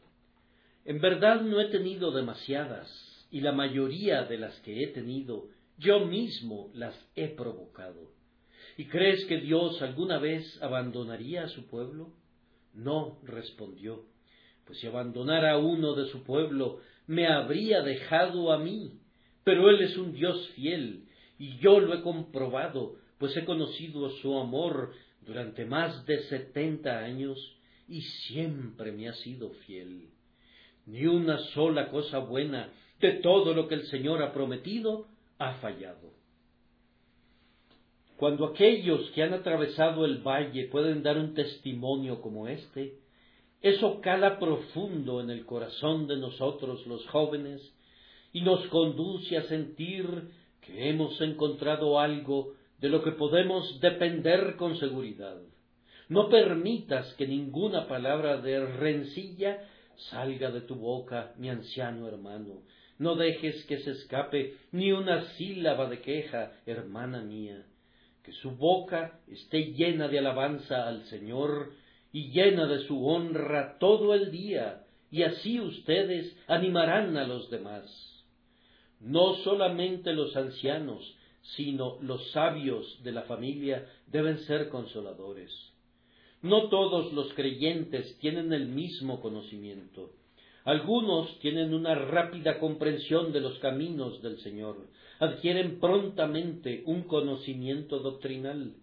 [0.85, 2.89] En verdad no he tenido demasiadas,
[3.29, 8.11] y la mayoría de las que he tenido yo mismo las he provocado.
[8.77, 12.13] ¿Y crees que Dios alguna vez abandonaría a su pueblo?
[12.73, 14.05] No, respondió,
[14.65, 18.99] pues si abandonara a uno de su pueblo, me habría dejado a mí.
[19.43, 21.02] Pero Él es un Dios fiel,
[21.43, 24.93] y yo lo he comprobado, pues he conocido su amor
[25.25, 27.37] durante más de setenta años,
[27.85, 30.07] y siempre me ha sido fiel.
[30.85, 36.13] Ni una sola cosa buena de todo lo que el Señor ha prometido ha fallado.
[38.15, 42.99] Cuando aquellos que han atravesado el valle pueden dar un testimonio como este,
[43.61, 47.61] eso cala profundo en el corazón de nosotros los jóvenes
[48.31, 50.07] y nos conduce a sentir
[50.65, 55.37] que hemos encontrado algo de lo que podemos depender con seguridad.
[56.09, 59.59] No permitas que ninguna palabra de rencilla
[60.09, 62.61] salga de tu boca, mi anciano hermano.
[62.99, 67.65] No dejes que se escape ni una sílaba de queja, hermana mía
[68.23, 71.73] que su boca esté llena de alabanza al Señor
[72.11, 78.12] y llena de su honra todo el día, y así ustedes animarán a los demás.
[79.03, 81.15] No solamente los ancianos,
[81.55, 85.51] sino los sabios de la familia deben ser consoladores.
[86.41, 90.11] No todos los creyentes tienen el mismo conocimiento.
[90.63, 94.77] Algunos tienen una rápida comprensión de los caminos del Señor,
[95.19, 98.73] adquieren prontamente un conocimiento doctrinal,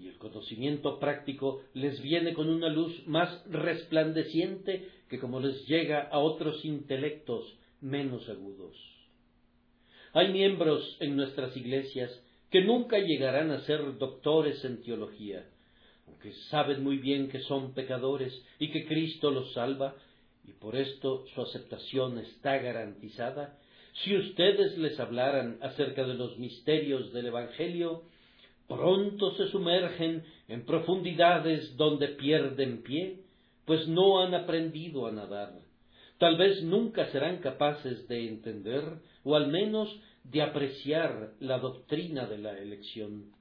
[0.00, 6.08] y el conocimiento práctico les viene con una luz más resplandeciente que como les llega
[6.08, 8.97] a otros intelectos menos agudos.
[10.12, 12.10] Hay miembros en nuestras iglesias
[12.50, 15.44] que nunca llegarán a ser doctores en teología,
[16.06, 19.94] aunque saben muy bien que son pecadores y que Cristo los salva,
[20.44, 23.58] y por esto su aceptación está garantizada,
[24.04, 28.02] si ustedes les hablaran acerca de los misterios del Evangelio,
[28.66, 33.20] pronto se sumergen en profundidades donde pierden pie,
[33.64, 35.67] pues no han aprendido a nadar.
[36.18, 38.82] Tal vez nunca serán capaces de entender,
[39.24, 39.88] o al menos
[40.24, 43.32] de apreciar la doctrina de la elección.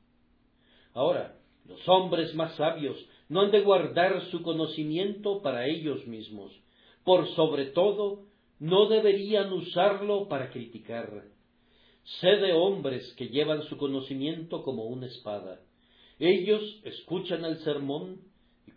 [0.94, 2.98] Ahora, los hombres más sabios
[3.30, 6.52] no han de guardar su conocimiento para ellos mismos,
[7.04, 8.26] por sobre todo,
[8.60, 11.24] no deberían usarlo para criticar.
[12.20, 15.60] Sé de hombres que llevan su conocimiento como una espada.
[16.20, 18.22] Ellos escuchan el sermón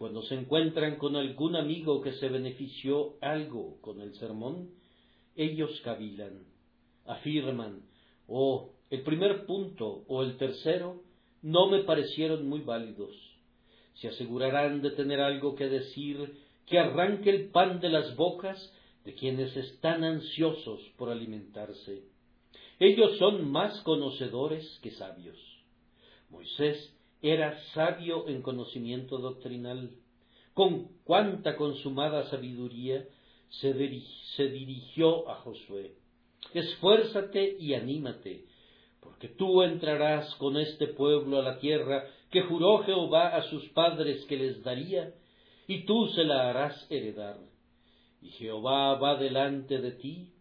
[0.01, 4.71] cuando se encuentran con algún amigo que se benefició algo con el sermón,
[5.37, 6.47] ellos cavilan,
[7.05, 7.83] afirman,
[8.27, 11.03] oh, el primer punto o el tercero
[11.43, 13.15] no me parecieron muy válidos.
[13.97, 16.35] Se asegurarán de tener algo que decir
[16.65, 18.73] que arranque el pan de las bocas
[19.05, 22.05] de quienes están ansiosos por alimentarse.
[22.79, 25.37] Ellos son más conocedores que sabios.
[26.31, 26.91] Moisés
[27.23, 29.91] era sabio en conocimiento doctrinal.
[30.55, 33.05] Con cuánta consumada sabiduría
[33.49, 33.73] se,
[34.37, 35.95] se dirigió a Josué.
[36.55, 38.45] Esfuérzate y anímate,
[39.01, 44.25] porque tú entrarás con este pueblo a la tierra que juró Jehová a sus padres
[44.27, 45.15] que les daría,
[45.67, 47.39] y tú se la harás heredar.
[48.23, 50.33] Y Jehová va delante de ti,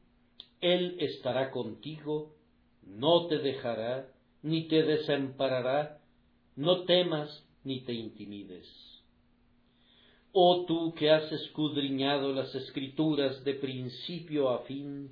[0.61, 2.35] Él estará contigo,
[2.83, 4.07] no te dejará,
[4.41, 5.98] ni te desamparará,
[6.59, 7.29] no temas
[7.63, 8.67] ni te intimides.
[10.33, 15.09] Oh tú que has escudriñado las escrituras de principio a fin,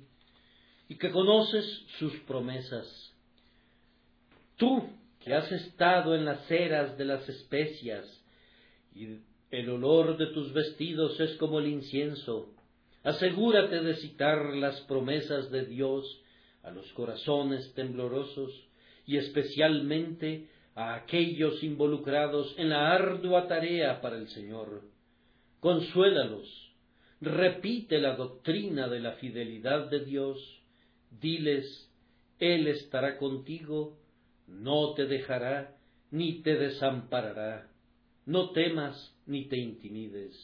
[0.90, 1.64] y que conoces
[1.98, 2.86] sus promesas,
[4.56, 4.90] tú
[5.20, 8.06] que has estado en las eras de las especias,
[8.94, 9.18] y
[9.50, 12.52] el olor de tus vestidos es como el incienso.
[13.04, 16.04] Asegúrate de citar las promesas de Dios
[16.62, 18.52] a los corazones temblorosos
[19.06, 20.48] y especialmente
[20.78, 24.82] a aquellos involucrados en la ardua tarea para el Señor.
[25.58, 26.72] Consuélalos,
[27.20, 30.38] repite la doctrina de la fidelidad de Dios,
[31.20, 31.66] diles,
[32.38, 33.98] Él estará contigo,
[34.46, 35.76] no te dejará,
[36.12, 37.68] ni te desamparará.
[38.24, 40.36] No temas ni te intimides.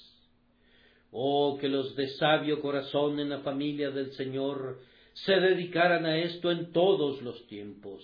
[1.12, 4.80] Oh, que los de sabio corazón en la familia del Señor
[5.12, 8.02] se dedicaran a esto en todos los tiempos.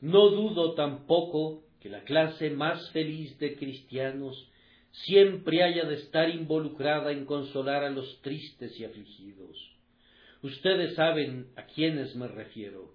[0.00, 4.48] No dudo tampoco que la clase más feliz de cristianos
[4.92, 9.56] siempre haya de estar involucrada en consolar a los tristes y afligidos.
[10.42, 12.92] Ustedes saben a quiénes me refiero.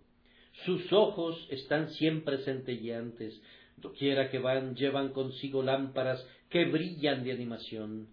[0.66, 3.41] Sus ojos están siempre centelleantes,
[3.78, 8.08] doquiera que van llevan consigo lámparas que brillan de animación.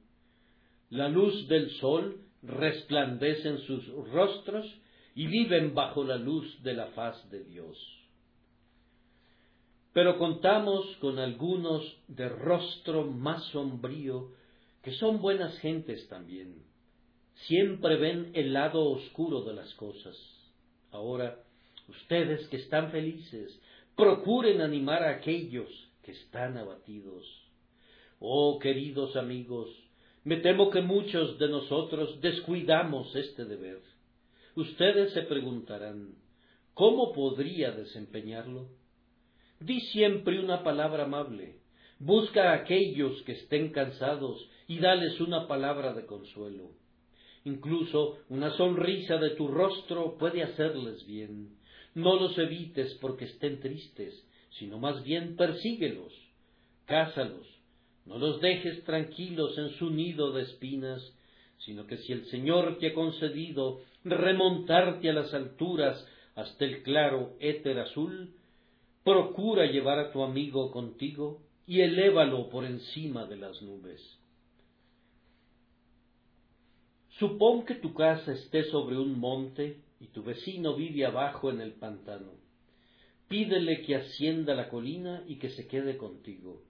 [0.88, 4.66] La luz del sol resplandece en sus rostros
[5.14, 7.99] y viven bajo la luz de la faz de Dios.
[9.92, 14.30] Pero contamos con algunos de rostro más sombrío,
[14.82, 16.62] que son buenas gentes también.
[17.46, 20.16] Siempre ven el lado oscuro de las cosas.
[20.92, 21.38] Ahora,
[21.88, 23.58] ustedes que están felices,
[23.96, 25.68] procuren animar a aquellos
[26.02, 27.24] que están abatidos.
[28.20, 29.68] Oh, queridos amigos,
[30.24, 33.80] me temo que muchos de nosotros descuidamos este deber.
[34.54, 36.14] Ustedes se preguntarán,
[36.74, 38.68] ¿cómo podría desempeñarlo?
[39.60, 41.56] Di siempre una palabra amable,
[41.98, 46.70] busca a aquellos que estén cansados y dales una palabra de consuelo.
[47.44, 51.58] Incluso una sonrisa de tu rostro puede hacerles bien.
[51.94, 54.26] No los evites porque estén tristes,
[54.58, 56.12] sino más bien persíguelos,
[56.86, 57.46] cásalos,
[58.06, 61.02] no los dejes tranquilos en su nido de espinas,
[61.58, 66.02] sino que si el Señor te ha concedido remontarte a las alturas
[66.34, 68.34] hasta el claro éter azul,
[69.04, 74.00] procura llevar a tu amigo contigo y elévalo por encima de las nubes.
[77.18, 81.72] Supón que tu casa esté sobre un monte y tu vecino vive abajo en el
[81.72, 82.32] pantano.
[83.28, 86.62] Pídele que ascienda la colina y que se quede contigo.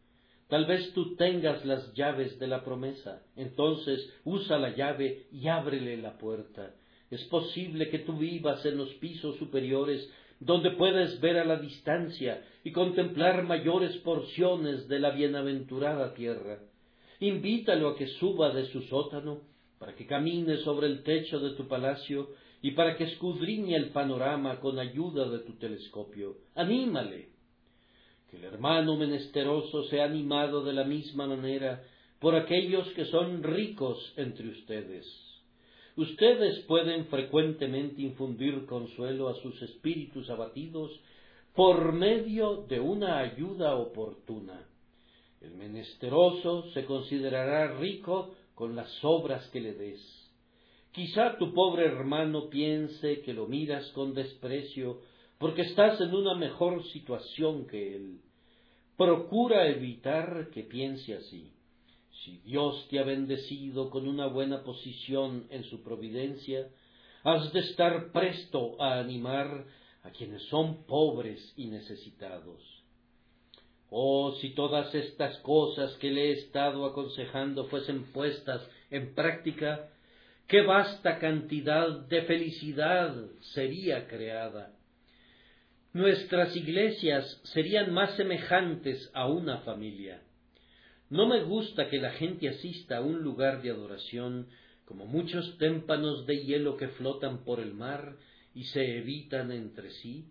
[0.49, 5.97] Tal vez tú tengas las llaves de la promesa, entonces usa la llave y ábrele
[5.97, 6.75] la puerta.
[7.09, 10.11] Es posible que tú vivas en los pisos superiores
[10.41, 16.59] donde puedes ver a la distancia y contemplar mayores porciones de la bienaventurada tierra.
[17.21, 19.43] Invítalo a que suba de su sótano,
[19.79, 22.31] para que camine sobre el techo de tu palacio
[22.63, 26.37] y para que escudriñe el panorama con ayuda de tu telescopio.
[26.55, 27.29] Anímale,
[28.31, 31.83] que el hermano menesteroso sea animado de la misma manera
[32.19, 35.30] por aquellos que son ricos entre ustedes.
[36.01, 40.99] Ustedes pueden frecuentemente infundir consuelo a sus espíritus abatidos
[41.55, 44.67] por medio de una ayuda oportuna.
[45.43, 50.01] El menesteroso se considerará rico con las obras que le des.
[50.91, 55.03] Quizá tu pobre hermano piense que lo miras con desprecio
[55.37, 58.21] porque estás en una mejor situación que él.
[58.97, 61.53] Procura evitar que piense así.
[62.25, 66.69] Si Dios te ha bendecido con una buena posición en su providencia,
[67.25, 69.67] has de estar presto a animar
[70.03, 72.63] a quienes son pobres y necesitados.
[73.91, 79.89] Oh, si todas estas cosas que le he estado aconsejando fuesen puestas en práctica,
[80.47, 84.75] qué vasta cantidad de felicidad sería creada
[85.93, 90.23] nuestras iglesias serían más semejantes a una familia.
[91.11, 94.47] No me gusta que la gente asista a un lugar de adoración
[94.85, 98.17] como muchos témpanos de hielo que flotan por el mar
[98.55, 100.27] y se evitan entre sí,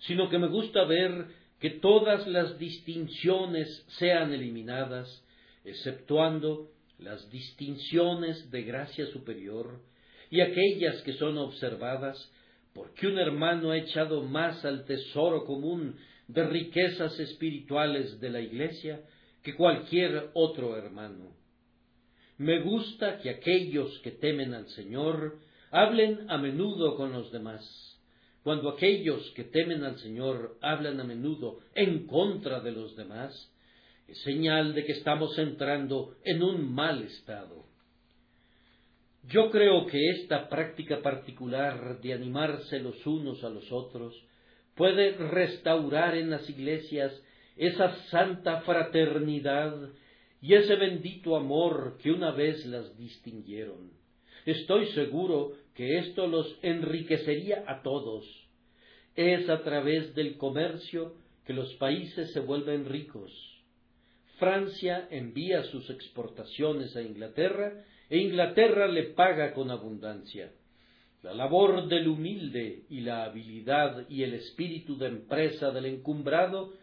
[0.00, 1.26] sino que me gusta ver
[1.60, 3.68] que todas las distinciones
[3.98, 5.24] sean eliminadas,
[5.64, 9.80] exceptuando las distinciones de gracia superior
[10.30, 12.30] y aquellas que son observadas
[12.72, 15.96] porque un hermano ha echado más al tesoro común
[16.28, 19.00] de riquezas espirituales de la Iglesia
[19.44, 21.36] que cualquier otro hermano.
[22.38, 25.38] Me gusta que aquellos que temen al Señor
[25.70, 27.62] hablen a menudo con los demás.
[28.42, 33.32] Cuando aquellos que temen al Señor hablan a menudo en contra de los demás,
[34.08, 37.66] es señal de que estamos entrando en un mal estado.
[39.24, 44.14] Yo creo que esta práctica particular de animarse los unos a los otros
[44.74, 47.12] puede restaurar en las iglesias
[47.56, 49.90] esa santa fraternidad
[50.40, 53.90] y ese bendito amor que una vez las distinguieron.
[54.44, 58.26] Estoy seguro que esto los enriquecería a todos.
[59.16, 61.14] Es a través del comercio
[61.46, 63.32] que los países se vuelven ricos.
[64.38, 70.52] Francia envía sus exportaciones a Inglaterra e Inglaterra le paga con abundancia.
[71.22, 76.74] La labor del humilde y la habilidad y el espíritu de empresa del encumbrado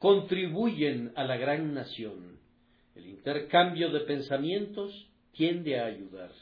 [0.00, 2.40] contribuyen a la gran nación.
[2.96, 6.32] El intercambio de pensamientos tiende a ayudar.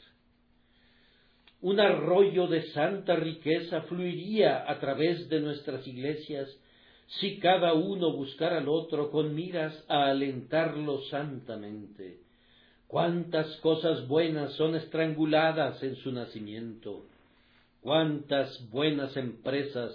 [1.61, 6.49] Un arroyo de santa riqueza fluiría a través de nuestras iglesias
[7.19, 12.17] si cada uno buscara al otro con miras a alentarlo santamente.
[12.87, 17.05] Cuántas cosas buenas son estranguladas en su nacimiento
[17.81, 19.91] cuántas buenas empresas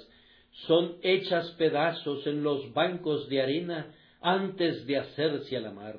[0.66, 5.98] son hechas pedazos en los bancos de arena antes de hacerse a la mar.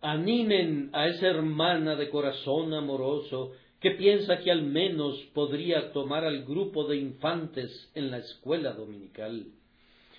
[0.00, 6.44] Animen a esa hermana de corazón amoroso que piensa que al menos podría tomar al
[6.44, 9.46] grupo de infantes en la escuela dominical.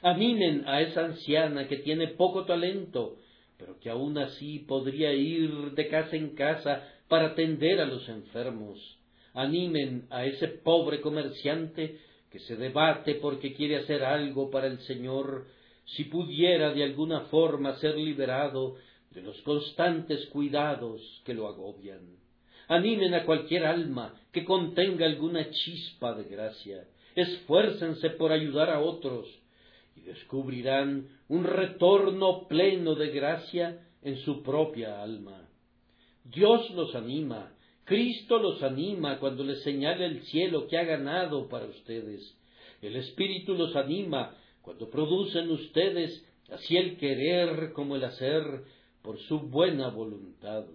[0.01, 3.17] Animen a esa anciana que tiene poco talento,
[3.57, 8.97] pero que aun así podría ir de casa en casa para atender a los enfermos
[9.33, 11.97] animen a ese pobre comerciante
[12.33, 15.45] que se debate porque quiere hacer algo para el Señor,
[15.85, 18.75] si pudiera de alguna forma ser liberado
[19.11, 22.01] de los constantes cuidados que lo agobian.
[22.69, 26.87] Animen a cualquier alma que contenga alguna chispa de gracia.
[27.13, 29.27] Esfuércense por ayudar a otros
[29.95, 35.47] y descubrirán un retorno pleno de gracia en su propia alma.
[36.23, 37.52] Dios los anima
[37.85, 42.37] Cristo los anima cuando les señala el cielo que ha ganado para ustedes.
[42.81, 48.43] El Espíritu los anima cuando producen ustedes así el querer como el hacer
[49.01, 50.65] por su buena voluntad.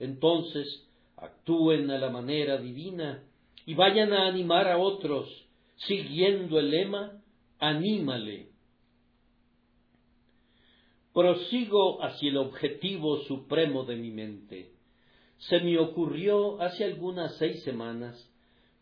[0.00, 3.22] Entonces actúen a la manera divina
[3.64, 5.28] y vayan a animar a otros,
[5.76, 7.22] siguiendo el lema,
[7.60, 8.48] anímale.
[11.12, 14.73] Prosigo hacia el objetivo supremo de mi mente
[15.48, 18.30] se me ocurrió hace algunas seis semanas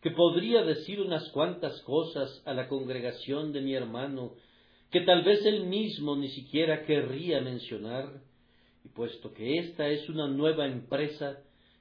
[0.01, 4.33] que podría decir unas cuantas cosas a la congregación de mi hermano
[4.91, 8.21] que tal vez él mismo ni siquiera querría mencionar,
[8.85, 11.39] y puesto que esta es una nueva empresa,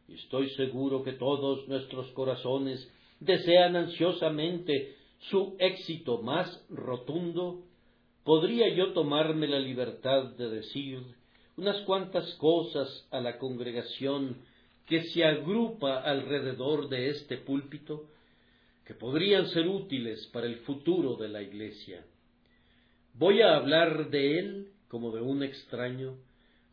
[0.09, 4.97] estoy seguro que todos nuestros corazones desean ansiosamente
[5.31, 7.65] su éxito más rotundo,
[8.25, 11.03] podría yo tomarme la libertad de decir
[11.57, 14.39] unas cuantas cosas a la congregación
[14.87, 18.09] que se agrupa alrededor de este púlpito
[18.85, 22.05] que podrían ser útiles para el futuro de la Iglesia.
[23.15, 26.17] Voy a hablar de él como de un extraño,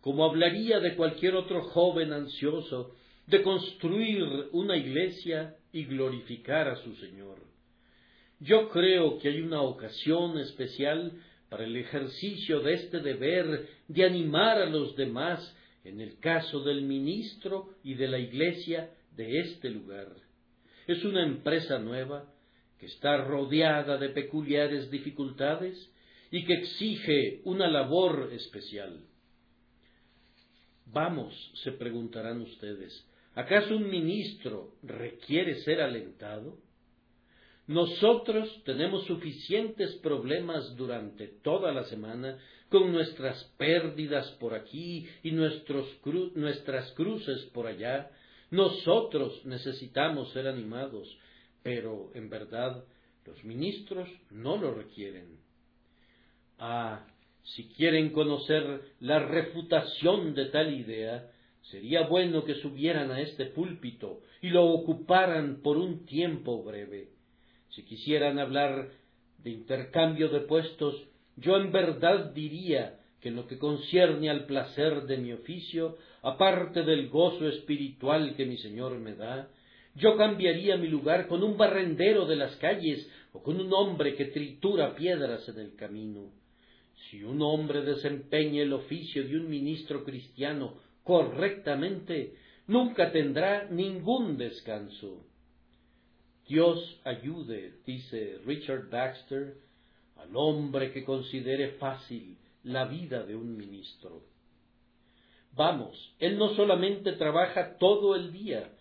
[0.01, 2.95] como hablaría de cualquier otro joven ansioso
[3.27, 7.37] de construir una iglesia y glorificar a su Señor.
[8.39, 11.11] Yo creo que hay una ocasión especial
[11.49, 16.81] para el ejercicio de este deber de animar a los demás en el caso del
[16.81, 20.07] ministro y de la iglesia de este lugar.
[20.87, 22.31] Es una empresa nueva
[22.79, 25.91] que está rodeada de peculiares dificultades
[26.31, 29.05] y que exige una labor especial.
[30.85, 33.05] Vamos, se preguntarán ustedes,
[33.35, 36.57] ¿acaso un ministro requiere ser alentado?
[37.67, 46.91] Nosotros tenemos suficientes problemas durante toda la semana con nuestras pérdidas por aquí y nuestras
[46.93, 48.11] cruces por allá.
[48.51, 51.17] Nosotros necesitamos ser animados,
[51.63, 52.83] pero en verdad
[53.25, 55.39] los ministros no lo requieren.
[56.57, 57.05] Ah,
[57.43, 64.21] si quieren conocer la refutación de tal idea, sería bueno que subieran a este púlpito
[64.41, 67.09] y lo ocuparan por un tiempo breve.
[67.69, 68.89] Si quisieran hablar
[69.37, 71.08] de intercambio de puestos,
[71.39, 76.83] yo en verdad diría que en lo que concierne al placer de mi oficio, aparte
[76.83, 79.49] del gozo espiritual que mi Señor me da,
[79.95, 84.25] yo cambiaría mi lugar con un barrendero de las calles o con un hombre que
[84.25, 86.31] tritura piedras en el camino.
[87.09, 92.35] Si un hombre desempeña el oficio de un ministro cristiano correctamente,
[92.67, 95.25] nunca tendrá ningún descanso.
[96.47, 99.55] Dios ayude, dice Richard Baxter,
[100.21, 104.23] al hombre que considere fácil la vida de un ministro.
[105.53, 108.71] Vamos, él no solamente trabaja todo el día,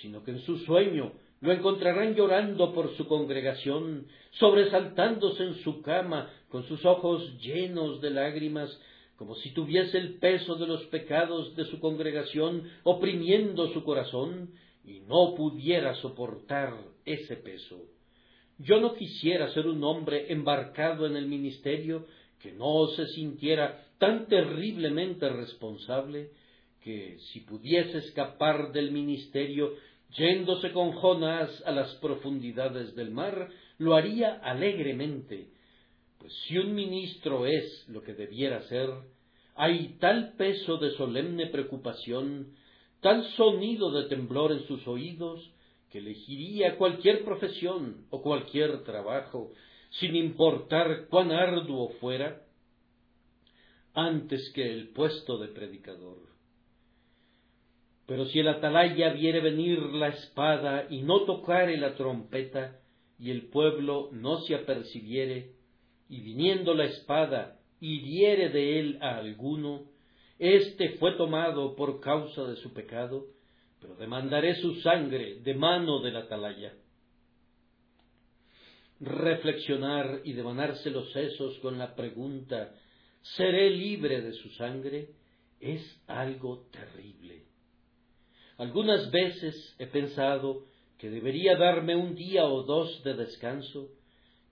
[0.00, 6.30] sino que en su sueño lo encontrarán llorando por su congregación, sobresaltándose en su cama,
[6.48, 8.80] con sus ojos llenos de lágrimas,
[9.16, 14.50] como si tuviese el peso de los pecados de su congregación oprimiendo su corazón,
[14.84, 16.74] y no pudiera soportar
[17.04, 17.80] ese peso.
[18.58, 22.06] Yo no quisiera ser un hombre embarcado en el ministerio
[22.40, 26.30] que no se sintiera tan terriblemente responsable
[26.82, 29.74] que si pudiese escapar del ministerio
[30.16, 33.48] Yéndose con Jonás a las profundidades del mar,
[33.78, 35.48] lo haría alegremente,
[36.18, 38.90] pues si un ministro es lo que debiera ser,
[39.56, 42.54] hay tal peso de solemne preocupación,
[43.00, 45.50] tal sonido de temblor en sus oídos,
[45.94, 49.52] que elegiría cualquier profesión o cualquier trabajo,
[49.90, 52.42] sin importar cuán arduo fuera,
[53.94, 56.18] antes que el puesto de predicador.
[58.06, 62.80] Pero si el atalaya viere venir la espada y no tocare la trompeta,
[63.16, 65.52] y el pueblo no se apercibiere,
[66.08, 69.84] y viniendo la espada hiriere de él a alguno,
[70.40, 73.26] éste fue tomado por causa de su pecado,
[73.84, 76.72] pero demandaré su sangre de mano del atalaya.
[78.98, 82.72] Reflexionar y devanarse los sesos con la pregunta
[83.36, 85.10] ¿seré libre de su sangre?
[85.60, 87.44] es algo terrible.
[88.56, 90.64] Algunas veces he pensado
[90.98, 93.90] que debería darme un día o dos de descanso,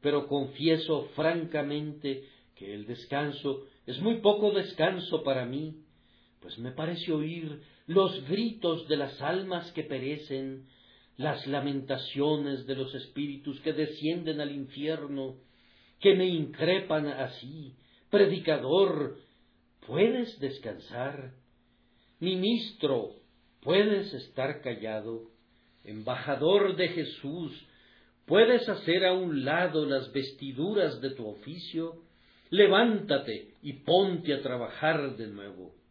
[0.03, 5.82] pero confieso francamente que el descanso es muy poco descanso para mí,
[6.43, 10.67] pues me parece oír los gritos de las almas que perecen,
[11.17, 15.37] las lamentaciones de los espíritus que descienden al infierno,
[16.01, 17.77] que me increpan así,
[18.11, 19.17] predicador,
[19.87, 21.33] ¿puedes descansar?
[22.19, 23.15] Ministro,
[23.63, 25.31] ¿puedes estar callado?
[25.85, 27.67] Embajador de Jesús,
[28.27, 32.03] ¿puedes hacer a un lado las vestiduras de tu oficio?
[32.51, 35.82] Levántate y ponte a trabajar de nuevo.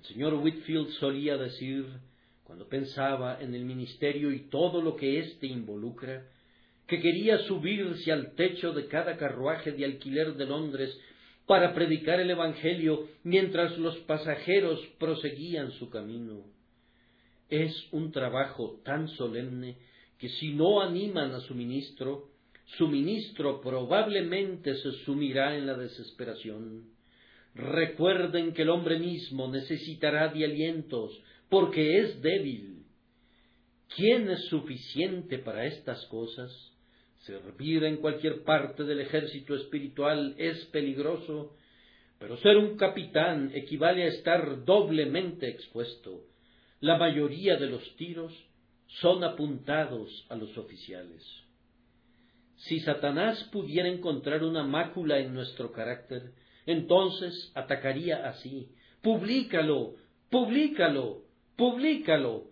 [0.00, 1.84] El señor Whitfield solía decir,
[2.44, 6.26] cuando pensaba en el ministerio y todo lo que éste involucra,
[6.86, 10.98] que quería subirse al techo de cada carruaje de alquiler de Londres
[11.44, 16.46] para predicar el Evangelio mientras los pasajeros proseguían su camino.
[17.50, 19.76] Es un trabajo tan solemne
[20.16, 22.30] que si no animan a su ministro,
[22.78, 26.99] su ministro probablemente se sumirá en la desesperación.
[27.54, 32.84] Recuerden que el hombre mismo necesitará de alientos, porque es débil.
[33.96, 36.50] ¿Quién es suficiente para estas cosas?
[37.20, 41.56] Servir en cualquier parte del ejército espiritual es peligroso,
[42.18, 46.22] pero ser un capitán equivale a estar doblemente expuesto.
[46.80, 48.32] La mayoría de los tiros
[48.86, 51.22] son apuntados a los oficiales.
[52.56, 56.32] Si Satanás pudiera encontrar una mácula en nuestro carácter,
[56.66, 58.68] entonces atacaría así.
[59.02, 59.94] Publícalo,
[60.30, 61.22] publícalo,
[61.56, 62.44] publícalo.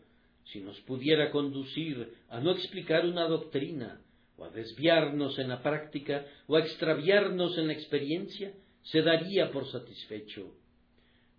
[0.44, 4.00] Si nos pudiera conducir a no explicar una doctrina,
[4.38, 8.52] o a desviarnos en la práctica, o a extraviarnos en la experiencia,
[8.82, 10.54] se daría por satisfecho.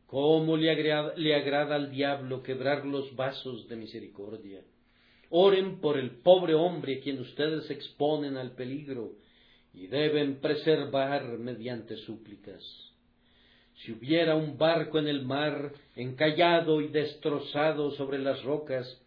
[0.05, 4.61] ¿Cómo le agrada, le agrada al diablo quebrar los vasos de misericordia?
[5.29, 9.13] Oren por el pobre hombre a quien ustedes exponen al peligro
[9.73, 12.61] y deben preservar mediante súplicas.
[13.75, 19.01] Si hubiera un barco en el mar, encallado y destrozado sobre las rocas,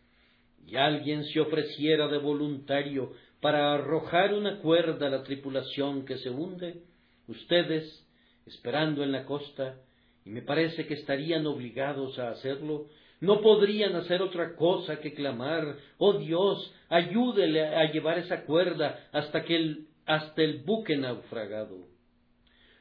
[0.67, 6.31] y alguien se ofreciera de voluntario para arrojar una cuerda a la tripulación que se
[6.31, 6.83] hunde,
[7.27, 8.07] ustedes,
[8.47, 9.81] esperando en la costa,
[10.25, 12.87] y me parece que estarían obligados a hacerlo,
[13.21, 19.45] no podrían hacer otra cosa que clamar, oh Dios, ayúdele a llevar esa cuerda hasta
[19.45, 21.87] que el, hasta el buque naufragado.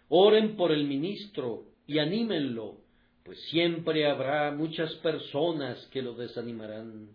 [0.09, 2.77] Oren por el ministro y anímenlo,
[3.23, 7.09] pues siempre habrá muchas personas que lo desanimarán.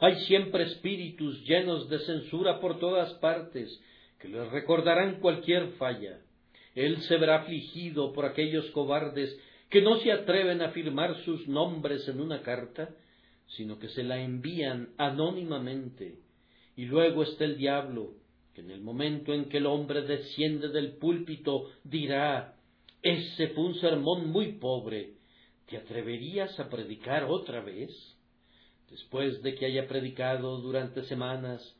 [0.00, 3.80] Hay siempre espíritus llenos de censura por todas partes
[4.18, 6.20] que les recordarán cualquier falla.
[6.74, 9.38] Él se verá afligido por aquellos cobardes
[9.68, 12.90] que no se atreven a firmar sus nombres en una carta,
[13.48, 16.18] sino que se la envían anónimamente.
[16.76, 18.14] Y luego está el diablo,
[18.60, 22.56] en el momento en que el hombre desciende del púlpito dirá,
[23.02, 25.14] ese fue un sermón muy pobre,
[25.66, 27.90] ¿te atreverías a predicar otra vez?
[28.90, 31.76] Después de que haya predicado durante semanas,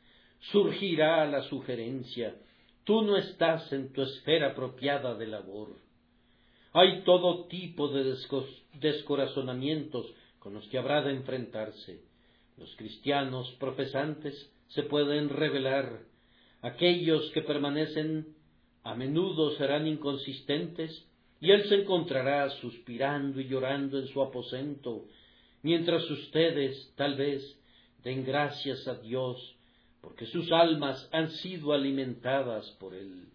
[0.53, 2.37] surgirá la sugerencia,
[2.85, 5.76] tú no estás en tu esfera apropiada de labor
[6.72, 8.16] hay todo tipo de
[8.74, 10.07] descorazonamientos
[10.39, 12.03] con los que habrá de enfrentarse.
[12.57, 16.03] Los cristianos profesantes se pueden revelar.
[16.62, 18.26] Aquellos que permanecen
[18.82, 21.06] a menudo serán inconsistentes
[21.40, 25.06] y él se encontrará suspirando y llorando en su aposento,
[25.62, 27.42] mientras ustedes, tal vez,
[28.02, 29.56] den gracias a Dios
[30.00, 33.28] porque sus almas han sido alimentadas por él.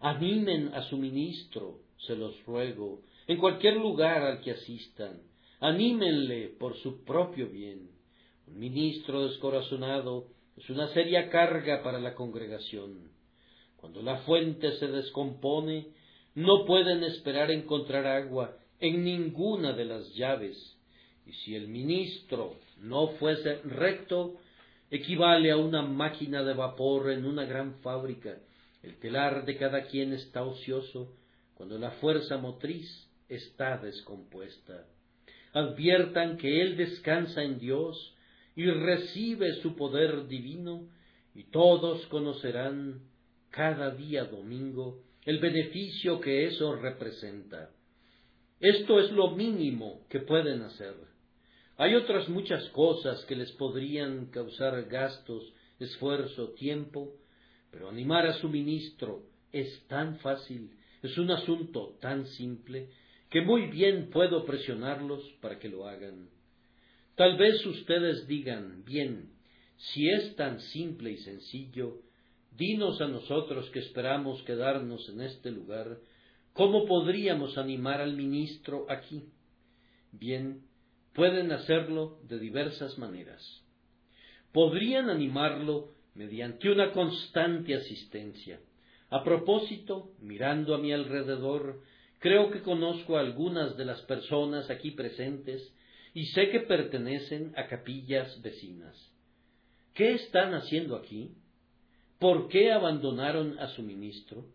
[0.00, 5.22] Animen a su ministro, se los ruego, en cualquier lugar al que asistan,
[5.60, 7.90] anímenle por su propio bien.
[8.46, 13.10] Un ministro descorazonado es una seria carga para la congregación.
[13.76, 15.88] Cuando la fuente se descompone,
[16.34, 20.76] no pueden esperar encontrar agua en ninguna de las llaves,
[21.24, 24.36] y si el ministro no fuese recto,
[24.90, 28.38] equivale a una máquina de vapor en una gran fábrica.
[28.82, 31.12] El telar de cada quien está ocioso
[31.54, 34.86] cuando la fuerza motriz está descompuesta.
[35.52, 38.14] Adviertan que Él descansa en Dios
[38.56, 40.88] y recibe su poder divino,
[41.34, 43.02] y todos conocerán
[43.50, 47.70] cada día domingo el beneficio que eso representa.
[48.58, 50.94] Esto es lo mínimo que pueden hacer.
[51.76, 57.12] Hay otras muchas cosas que les podrían causar gastos, esfuerzo, tiempo,
[57.70, 60.70] pero animar a su ministro es tan fácil,
[61.02, 62.88] es un asunto tan simple,
[63.28, 66.30] que muy bien puedo presionarlos para que lo hagan.
[67.16, 69.30] Tal vez ustedes digan, bien,
[69.78, 72.02] si es tan simple y sencillo,
[72.54, 75.96] dinos a nosotros que esperamos quedarnos en este lugar,
[76.52, 79.30] ¿cómo podríamos animar al ministro aquí?
[80.12, 80.60] Bien,
[81.14, 83.42] pueden hacerlo de diversas maneras.
[84.52, 88.60] Podrían animarlo mediante una constante asistencia.
[89.08, 91.80] A propósito, mirando a mi alrededor,
[92.18, 95.72] creo que conozco a algunas de las personas aquí presentes
[96.16, 98.96] y sé que pertenecen a capillas vecinas.
[99.92, 101.32] ¿Qué están haciendo aquí?
[102.18, 104.46] ¿Por qué abandonaron a su ministro?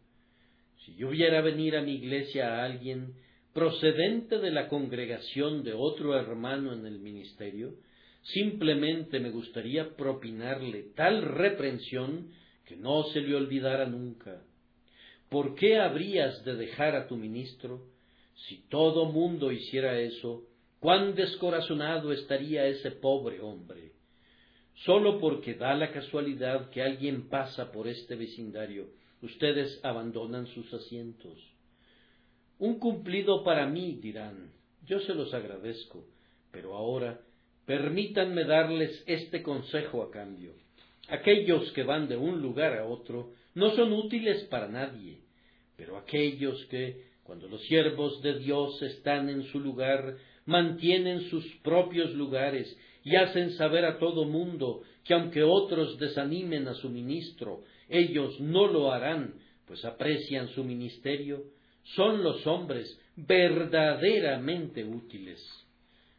[0.83, 3.13] Si yo viera venir a mi iglesia a alguien
[3.53, 7.75] procedente de la congregación de otro hermano en el ministerio,
[8.23, 12.31] simplemente me gustaría propinarle tal reprensión
[12.65, 14.41] que no se le olvidara nunca.
[15.29, 17.85] ¿Por qué habrías de dejar a tu ministro?
[18.47, 20.47] Si todo mundo hiciera eso,
[20.81, 23.91] cuán descorazonado estaría ese pobre hombre.
[24.83, 28.89] Solo porque da la casualidad que alguien pasa por este vecindario,
[29.21, 31.37] ustedes abandonan sus asientos.
[32.57, 34.53] Un cumplido para mí, dirán.
[34.87, 36.03] Yo se los agradezco,
[36.51, 37.21] pero ahora
[37.67, 40.55] permítanme darles este consejo a cambio.
[41.09, 45.19] Aquellos que van de un lugar a otro no son útiles para nadie,
[45.77, 50.17] pero aquellos que, cuando los siervos de Dios están en su lugar,
[50.51, 56.75] mantienen sus propios lugares y hacen saber a todo mundo que aunque otros desanimen a
[56.75, 59.33] su ministro, ellos no lo harán,
[59.65, 61.45] pues aprecian su ministerio,
[61.95, 65.41] son los hombres verdaderamente útiles.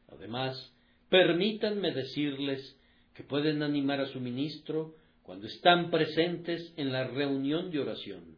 [0.08, 0.72] Además,
[1.08, 2.76] permítanme decirles
[3.14, 8.36] que pueden animar a su ministro cuando están presentes en la reunión de oración.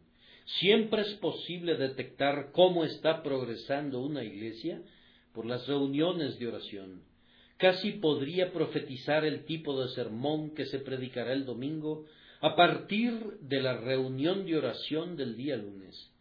[0.59, 4.81] Siempre es posible detectar cómo está progresando una iglesia
[5.35, 7.03] por las reuniones de oración.
[7.57, 12.05] Casi podría profetizar el tipo de sermón que se predicará el domingo
[12.41, 16.11] a partir de la reunión de oración del día lunes.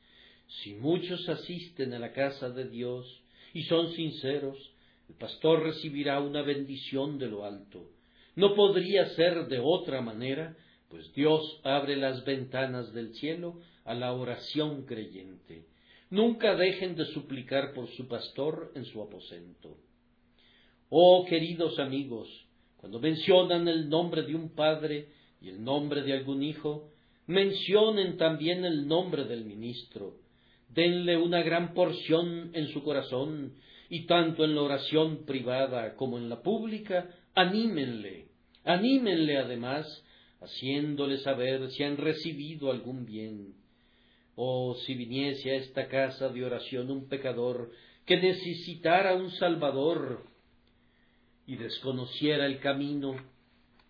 [0.62, 4.58] Si muchos asisten a la casa de Dios y son sinceros,
[5.08, 7.90] el pastor recibirá una bendición de lo alto.
[8.36, 10.56] No podría ser de otra manera,
[10.88, 15.66] pues Dios abre las ventanas del cielo a la oración creyente.
[16.11, 19.76] Nunca dejen de suplicar por su pastor en su aposento.
[20.90, 22.28] Oh queridos amigos,
[22.76, 25.09] cuando mencionan el nombre de un padre
[25.40, 26.90] y el nombre de algún hijo,
[27.26, 30.16] mencionen también el nombre del ministro,
[30.68, 33.55] denle una gran porción en su corazón,
[33.88, 38.28] y tanto en la oración privada como en la pública, anímenle,
[38.64, 39.86] anímenle además,
[40.40, 43.55] haciéndole saber si han recibido algún bien.
[44.37, 47.70] Oh, si viniese a esta casa de oración un pecador
[48.05, 50.24] que necesitara un Salvador
[51.47, 53.14] y desconociera el camino,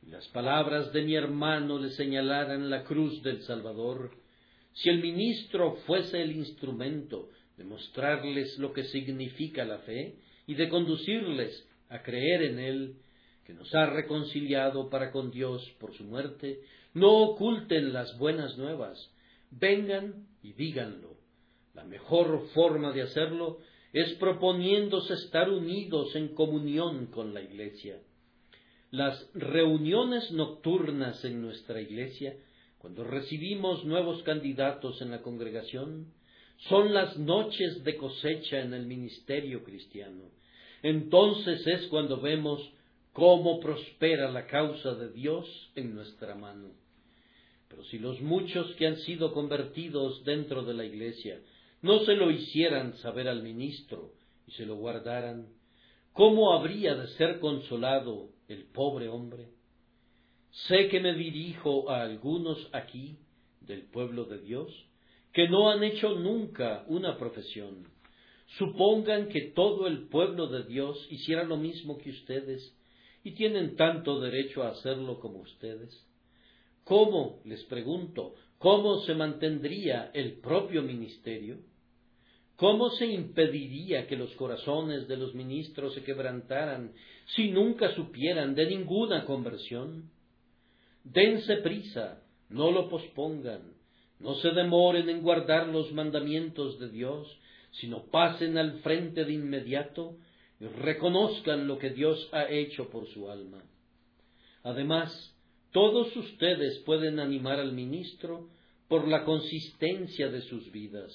[0.02, 4.10] y las palabras de mi hermano le señalaran la cruz del Salvador,
[4.74, 10.16] si el ministro fuese el instrumento de mostrarles lo que significa la fe
[10.46, 12.96] y de conducirles a creer en Él,
[13.46, 16.60] que nos ha reconciliado para con Dios por su muerte,
[16.92, 19.10] no oculten las buenas nuevas,
[19.50, 21.16] vengan y díganlo.
[21.74, 23.58] La mejor forma de hacerlo
[23.92, 28.00] es proponiéndose estar unidos en comunión con la Iglesia.
[28.92, 32.36] Las reuniones nocturnas en nuestra Iglesia
[32.84, 36.12] cuando recibimos nuevos candidatos en la congregación,
[36.68, 40.24] son las noches de cosecha en el ministerio cristiano.
[40.82, 42.60] Entonces es cuando vemos
[43.14, 46.72] cómo prospera la causa de Dios en nuestra mano.
[47.74, 51.40] Pero si los muchos que han sido convertidos dentro de la iglesia
[51.82, 54.12] no se lo hicieran saber al ministro
[54.46, 55.48] y se lo guardaran,
[56.12, 59.48] ¿cómo habría de ser consolado el pobre hombre?
[60.68, 63.18] Sé que me dirijo a algunos aquí
[63.60, 64.72] del pueblo de Dios
[65.32, 67.88] que no han hecho nunca una profesión.
[68.56, 72.72] Supongan que todo el pueblo de Dios hiciera lo mismo que ustedes
[73.24, 76.06] y tienen tanto derecho a hacerlo como ustedes.
[76.84, 81.58] ¿Cómo, les pregunto, cómo se mantendría el propio ministerio?
[82.56, 86.92] ¿Cómo se impediría que los corazones de los ministros se quebrantaran
[87.34, 90.10] si nunca supieran de ninguna conversión?
[91.02, 93.72] Dense prisa, no lo pospongan,
[94.20, 97.26] no se demoren en guardar los mandamientos de Dios,
[97.72, 100.16] sino pasen al frente de inmediato
[100.60, 103.64] y reconozcan lo que Dios ha hecho por su alma.
[104.62, 105.33] Además,
[105.74, 108.48] todos ustedes pueden animar al ministro
[108.86, 111.12] por la consistencia de sus vidas.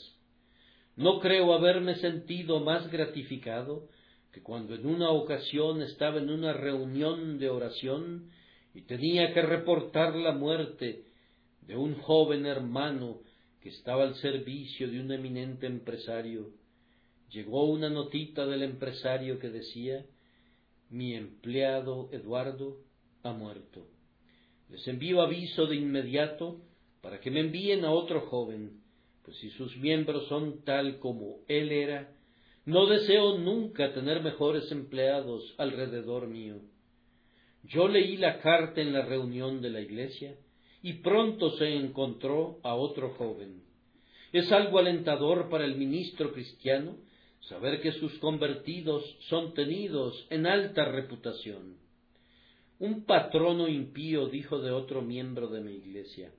[0.97, 3.87] No creo haberme sentido más gratificado
[4.33, 8.31] que cuando en una ocasión estaba en una reunión de oración
[8.73, 11.05] y tenía que reportar la muerte
[11.61, 13.21] de un joven hermano
[13.61, 16.51] que estaba al servicio de un eminente empresario.
[17.29, 20.05] Llegó una notita del empresario que decía
[20.89, 22.75] mi empleado Eduardo
[23.23, 23.87] ha muerto.
[24.69, 26.61] Les envío aviso de inmediato
[27.01, 28.81] para que me envíen a otro joven,
[29.23, 32.13] pues si sus miembros son tal como él era,
[32.65, 36.61] no deseo nunca tener mejores empleados alrededor mío.
[37.63, 40.35] Yo leí la carta en la reunión de la iglesia
[40.81, 43.63] y pronto se encontró a otro joven.
[44.31, 46.97] Es algo alentador para el ministro cristiano
[47.41, 51.78] saber que sus convertidos son tenidos en alta reputación.
[52.79, 56.31] Un patrono impío dijo de otro miembro de mi iglesia,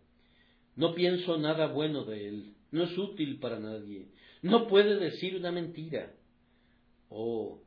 [0.74, 4.09] no pienso nada bueno de él, no es útil para nadie,
[4.43, 6.12] no puede decir una mentira.
[7.11, 7.61] Oh,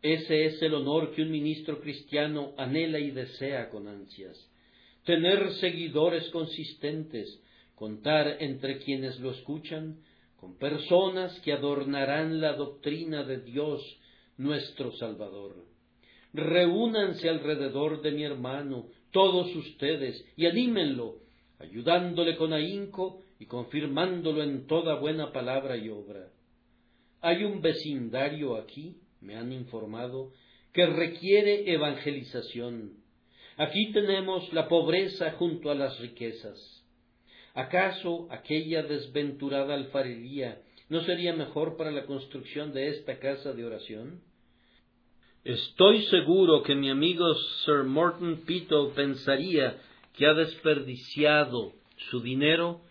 [0.00, 4.48] ese es el honor que un ministro cristiano anhela y desea con ansias
[5.08, 7.40] tener seguidores consistentes,
[7.74, 10.02] contar entre quienes lo escuchan
[10.36, 13.80] con personas que adornarán la doctrina de Dios
[14.36, 15.64] nuestro Salvador.
[16.32, 21.16] Reúnanse alrededor de mi hermano, todos ustedes, y anímenlo,
[21.58, 26.28] ayudándole con ahínco y confirmándolo en toda buena palabra y obra.
[27.20, 30.32] Hay un vecindario aquí, me han informado,
[30.72, 32.98] que requiere evangelización
[33.58, 36.56] Aquí tenemos la pobreza junto a las riquezas.
[37.54, 44.22] ¿Acaso aquella desventurada alfarería no sería mejor para la construcción de esta casa de oración?
[45.48, 47.34] Estoy seguro que mi amigo
[47.64, 49.78] Sir Morton Pito pensaría
[50.14, 51.72] que ha desperdiciado
[52.10, 52.82] su dinero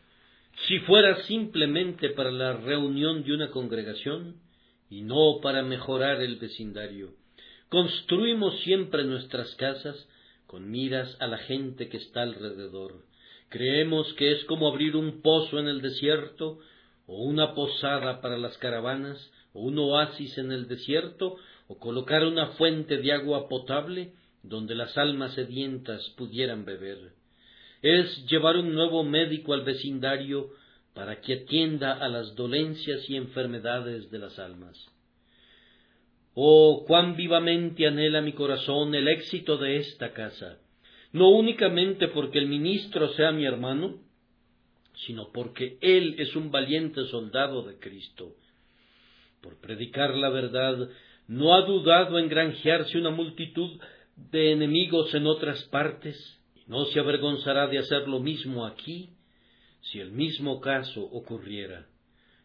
[0.66, 4.38] si fuera simplemente para la reunión de una congregación
[4.90, 7.14] y no para mejorar el vecindario.
[7.70, 10.10] Construimos siempre nuestras casas
[10.48, 13.04] con miras a la gente que está alrededor.
[13.50, 16.58] Creemos que es como abrir un pozo en el desierto,
[17.06, 21.38] o una posada para las caravanas, o un oasis en el desierto,
[21.68, 24.14] o colocar una fuente de agua potable
[24.44, 27.14] donde las almas sedientas pudieran beber.
[27.82, 30.50] Es llevar un nuevo médico al vecindario
[30.94, 34.84] para que atienda a las dolencias y enfermedades de las almas.
[36.34, 40.60] Oh, cuán vivamente anhela mi corazón el éxito de esta casa,
[41.12, 44.00] no únicamente porque el ministro sea mi hermano,
[45.06, 48.36] sino porque él es un valiente soldado de Cristo.
[49.42, 50.90] Por predicar la verdad,
[51.28, 53.80] no ha dudado en granjearse una multitud
[54.16, 56.18] de enemigos en otras partes,
[56.56, 59.10] y no se avergonzará de hacer lo mismo aquí,
[59.82, 61.86] si el mismo caso ocurriera.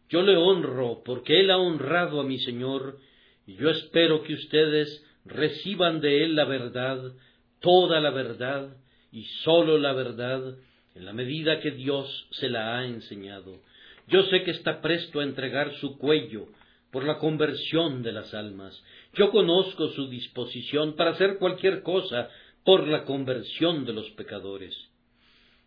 [0.09, 2.99] Yo le honro porque él ha honrado a mi Señor,
[3.47, 7.13] y yo espero que ustedes reciban de Él la verdad,
[7.59, 8.75] toda la verdad
[9.11, 10.55] y sólo la verdad,
[10.95, 13.61] en la medida que Dios se la ha enseñado.
[14.07, 16.47] Yo sé que está presto a entregar su cuello
[16.93, 18.79] por la conversión de las almas.
[19.15, 22.29] Yo conozco su disposición para hacer cualquier cosa
[22.63, 24.77] por la conversión de los pecadores.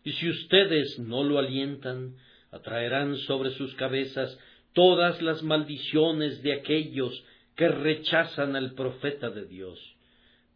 [0.05, 2.15] Y si ustedes no lo alientan,
[2.53, 4.39] atraerán sobre sus cabezas
[4.73, 7.25] todas las maldiciones de aquellos
[7.57, 9.81] que rechazan al profeta de Dios.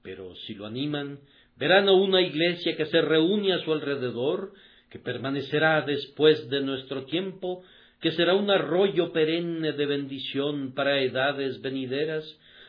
[0.04, 1.18] Pero si lo animan,
[1.56, 4.52] verán a una iglesia que se reúne a su alrededor,
[4.88, 7.64] que permanecerá después de nuestro tiempo,
[8.00, 12.24] que será un arroyo perenne de bendición para edades venideras,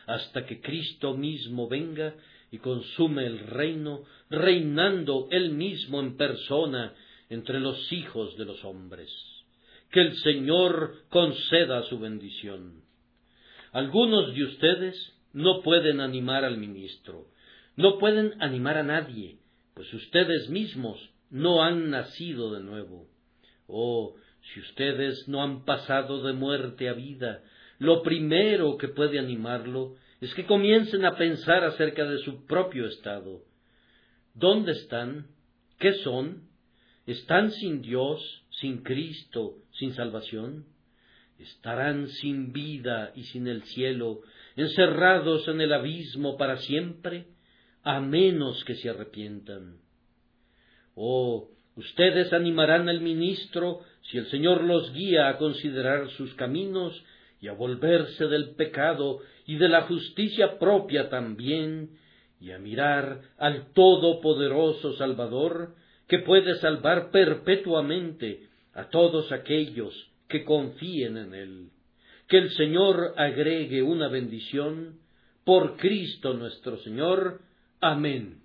[0.06, 2.14] hasta que Cristo mismo venga
[2.50, 6.94] y consume el reino, reinando él mismo en persona
[7.30, 9.10] entre los hijos de los hombres.
[9.90, 12.82] Que el Señor conceda su bendición.
[13.72, 17.28] Algunos de ustedes no pueden animar al ministro,
[17.76, 19.38] no pueden animar a nadie,
[19.74, 20.98] pues ustedes mismos
[21.30, 23.06] no han nacido de nuevo.
[23.66, 27.42] Oh, si ustedes no han pasado de muerte a vida,
[27.78, 33.42] lo primero que puede animarlo es que comiencen a pensar acerca de su propio estado.
[34.34, 35.26] ¿Dónde están?
[35.78, 36.48] ¿Qué son?
[37.06, 40.66] ¿Están sin Dios, sin Cristo, sin salvación?
[41.38, 44.20] ¿Estarán sin vida y sin el cielo,
[44.54, 47.26] encerrados en el abismo para siempre,
[47.82, 49.78] a menos que se arrepientan?
[50.94, 57.02] Oh, ustedes animarán al ministro si el Señor los guía a considerar sus caminos
[57.40, 61.90] y a volverse del pecado y de la justicia propia también,
[62.40, 65.74] y a mirar al Todopoderoso Salvador,
[66.08, 69.94] que puede salvar perpetuamente a todos aquellos
[70.28, 71.70] que confíen en Él.
[72.28, 74.98] Que el Señor agregue una bendición
[75.44, 77.40] por Cristo nuestro Señor.
[77.80, 78.41] Amén.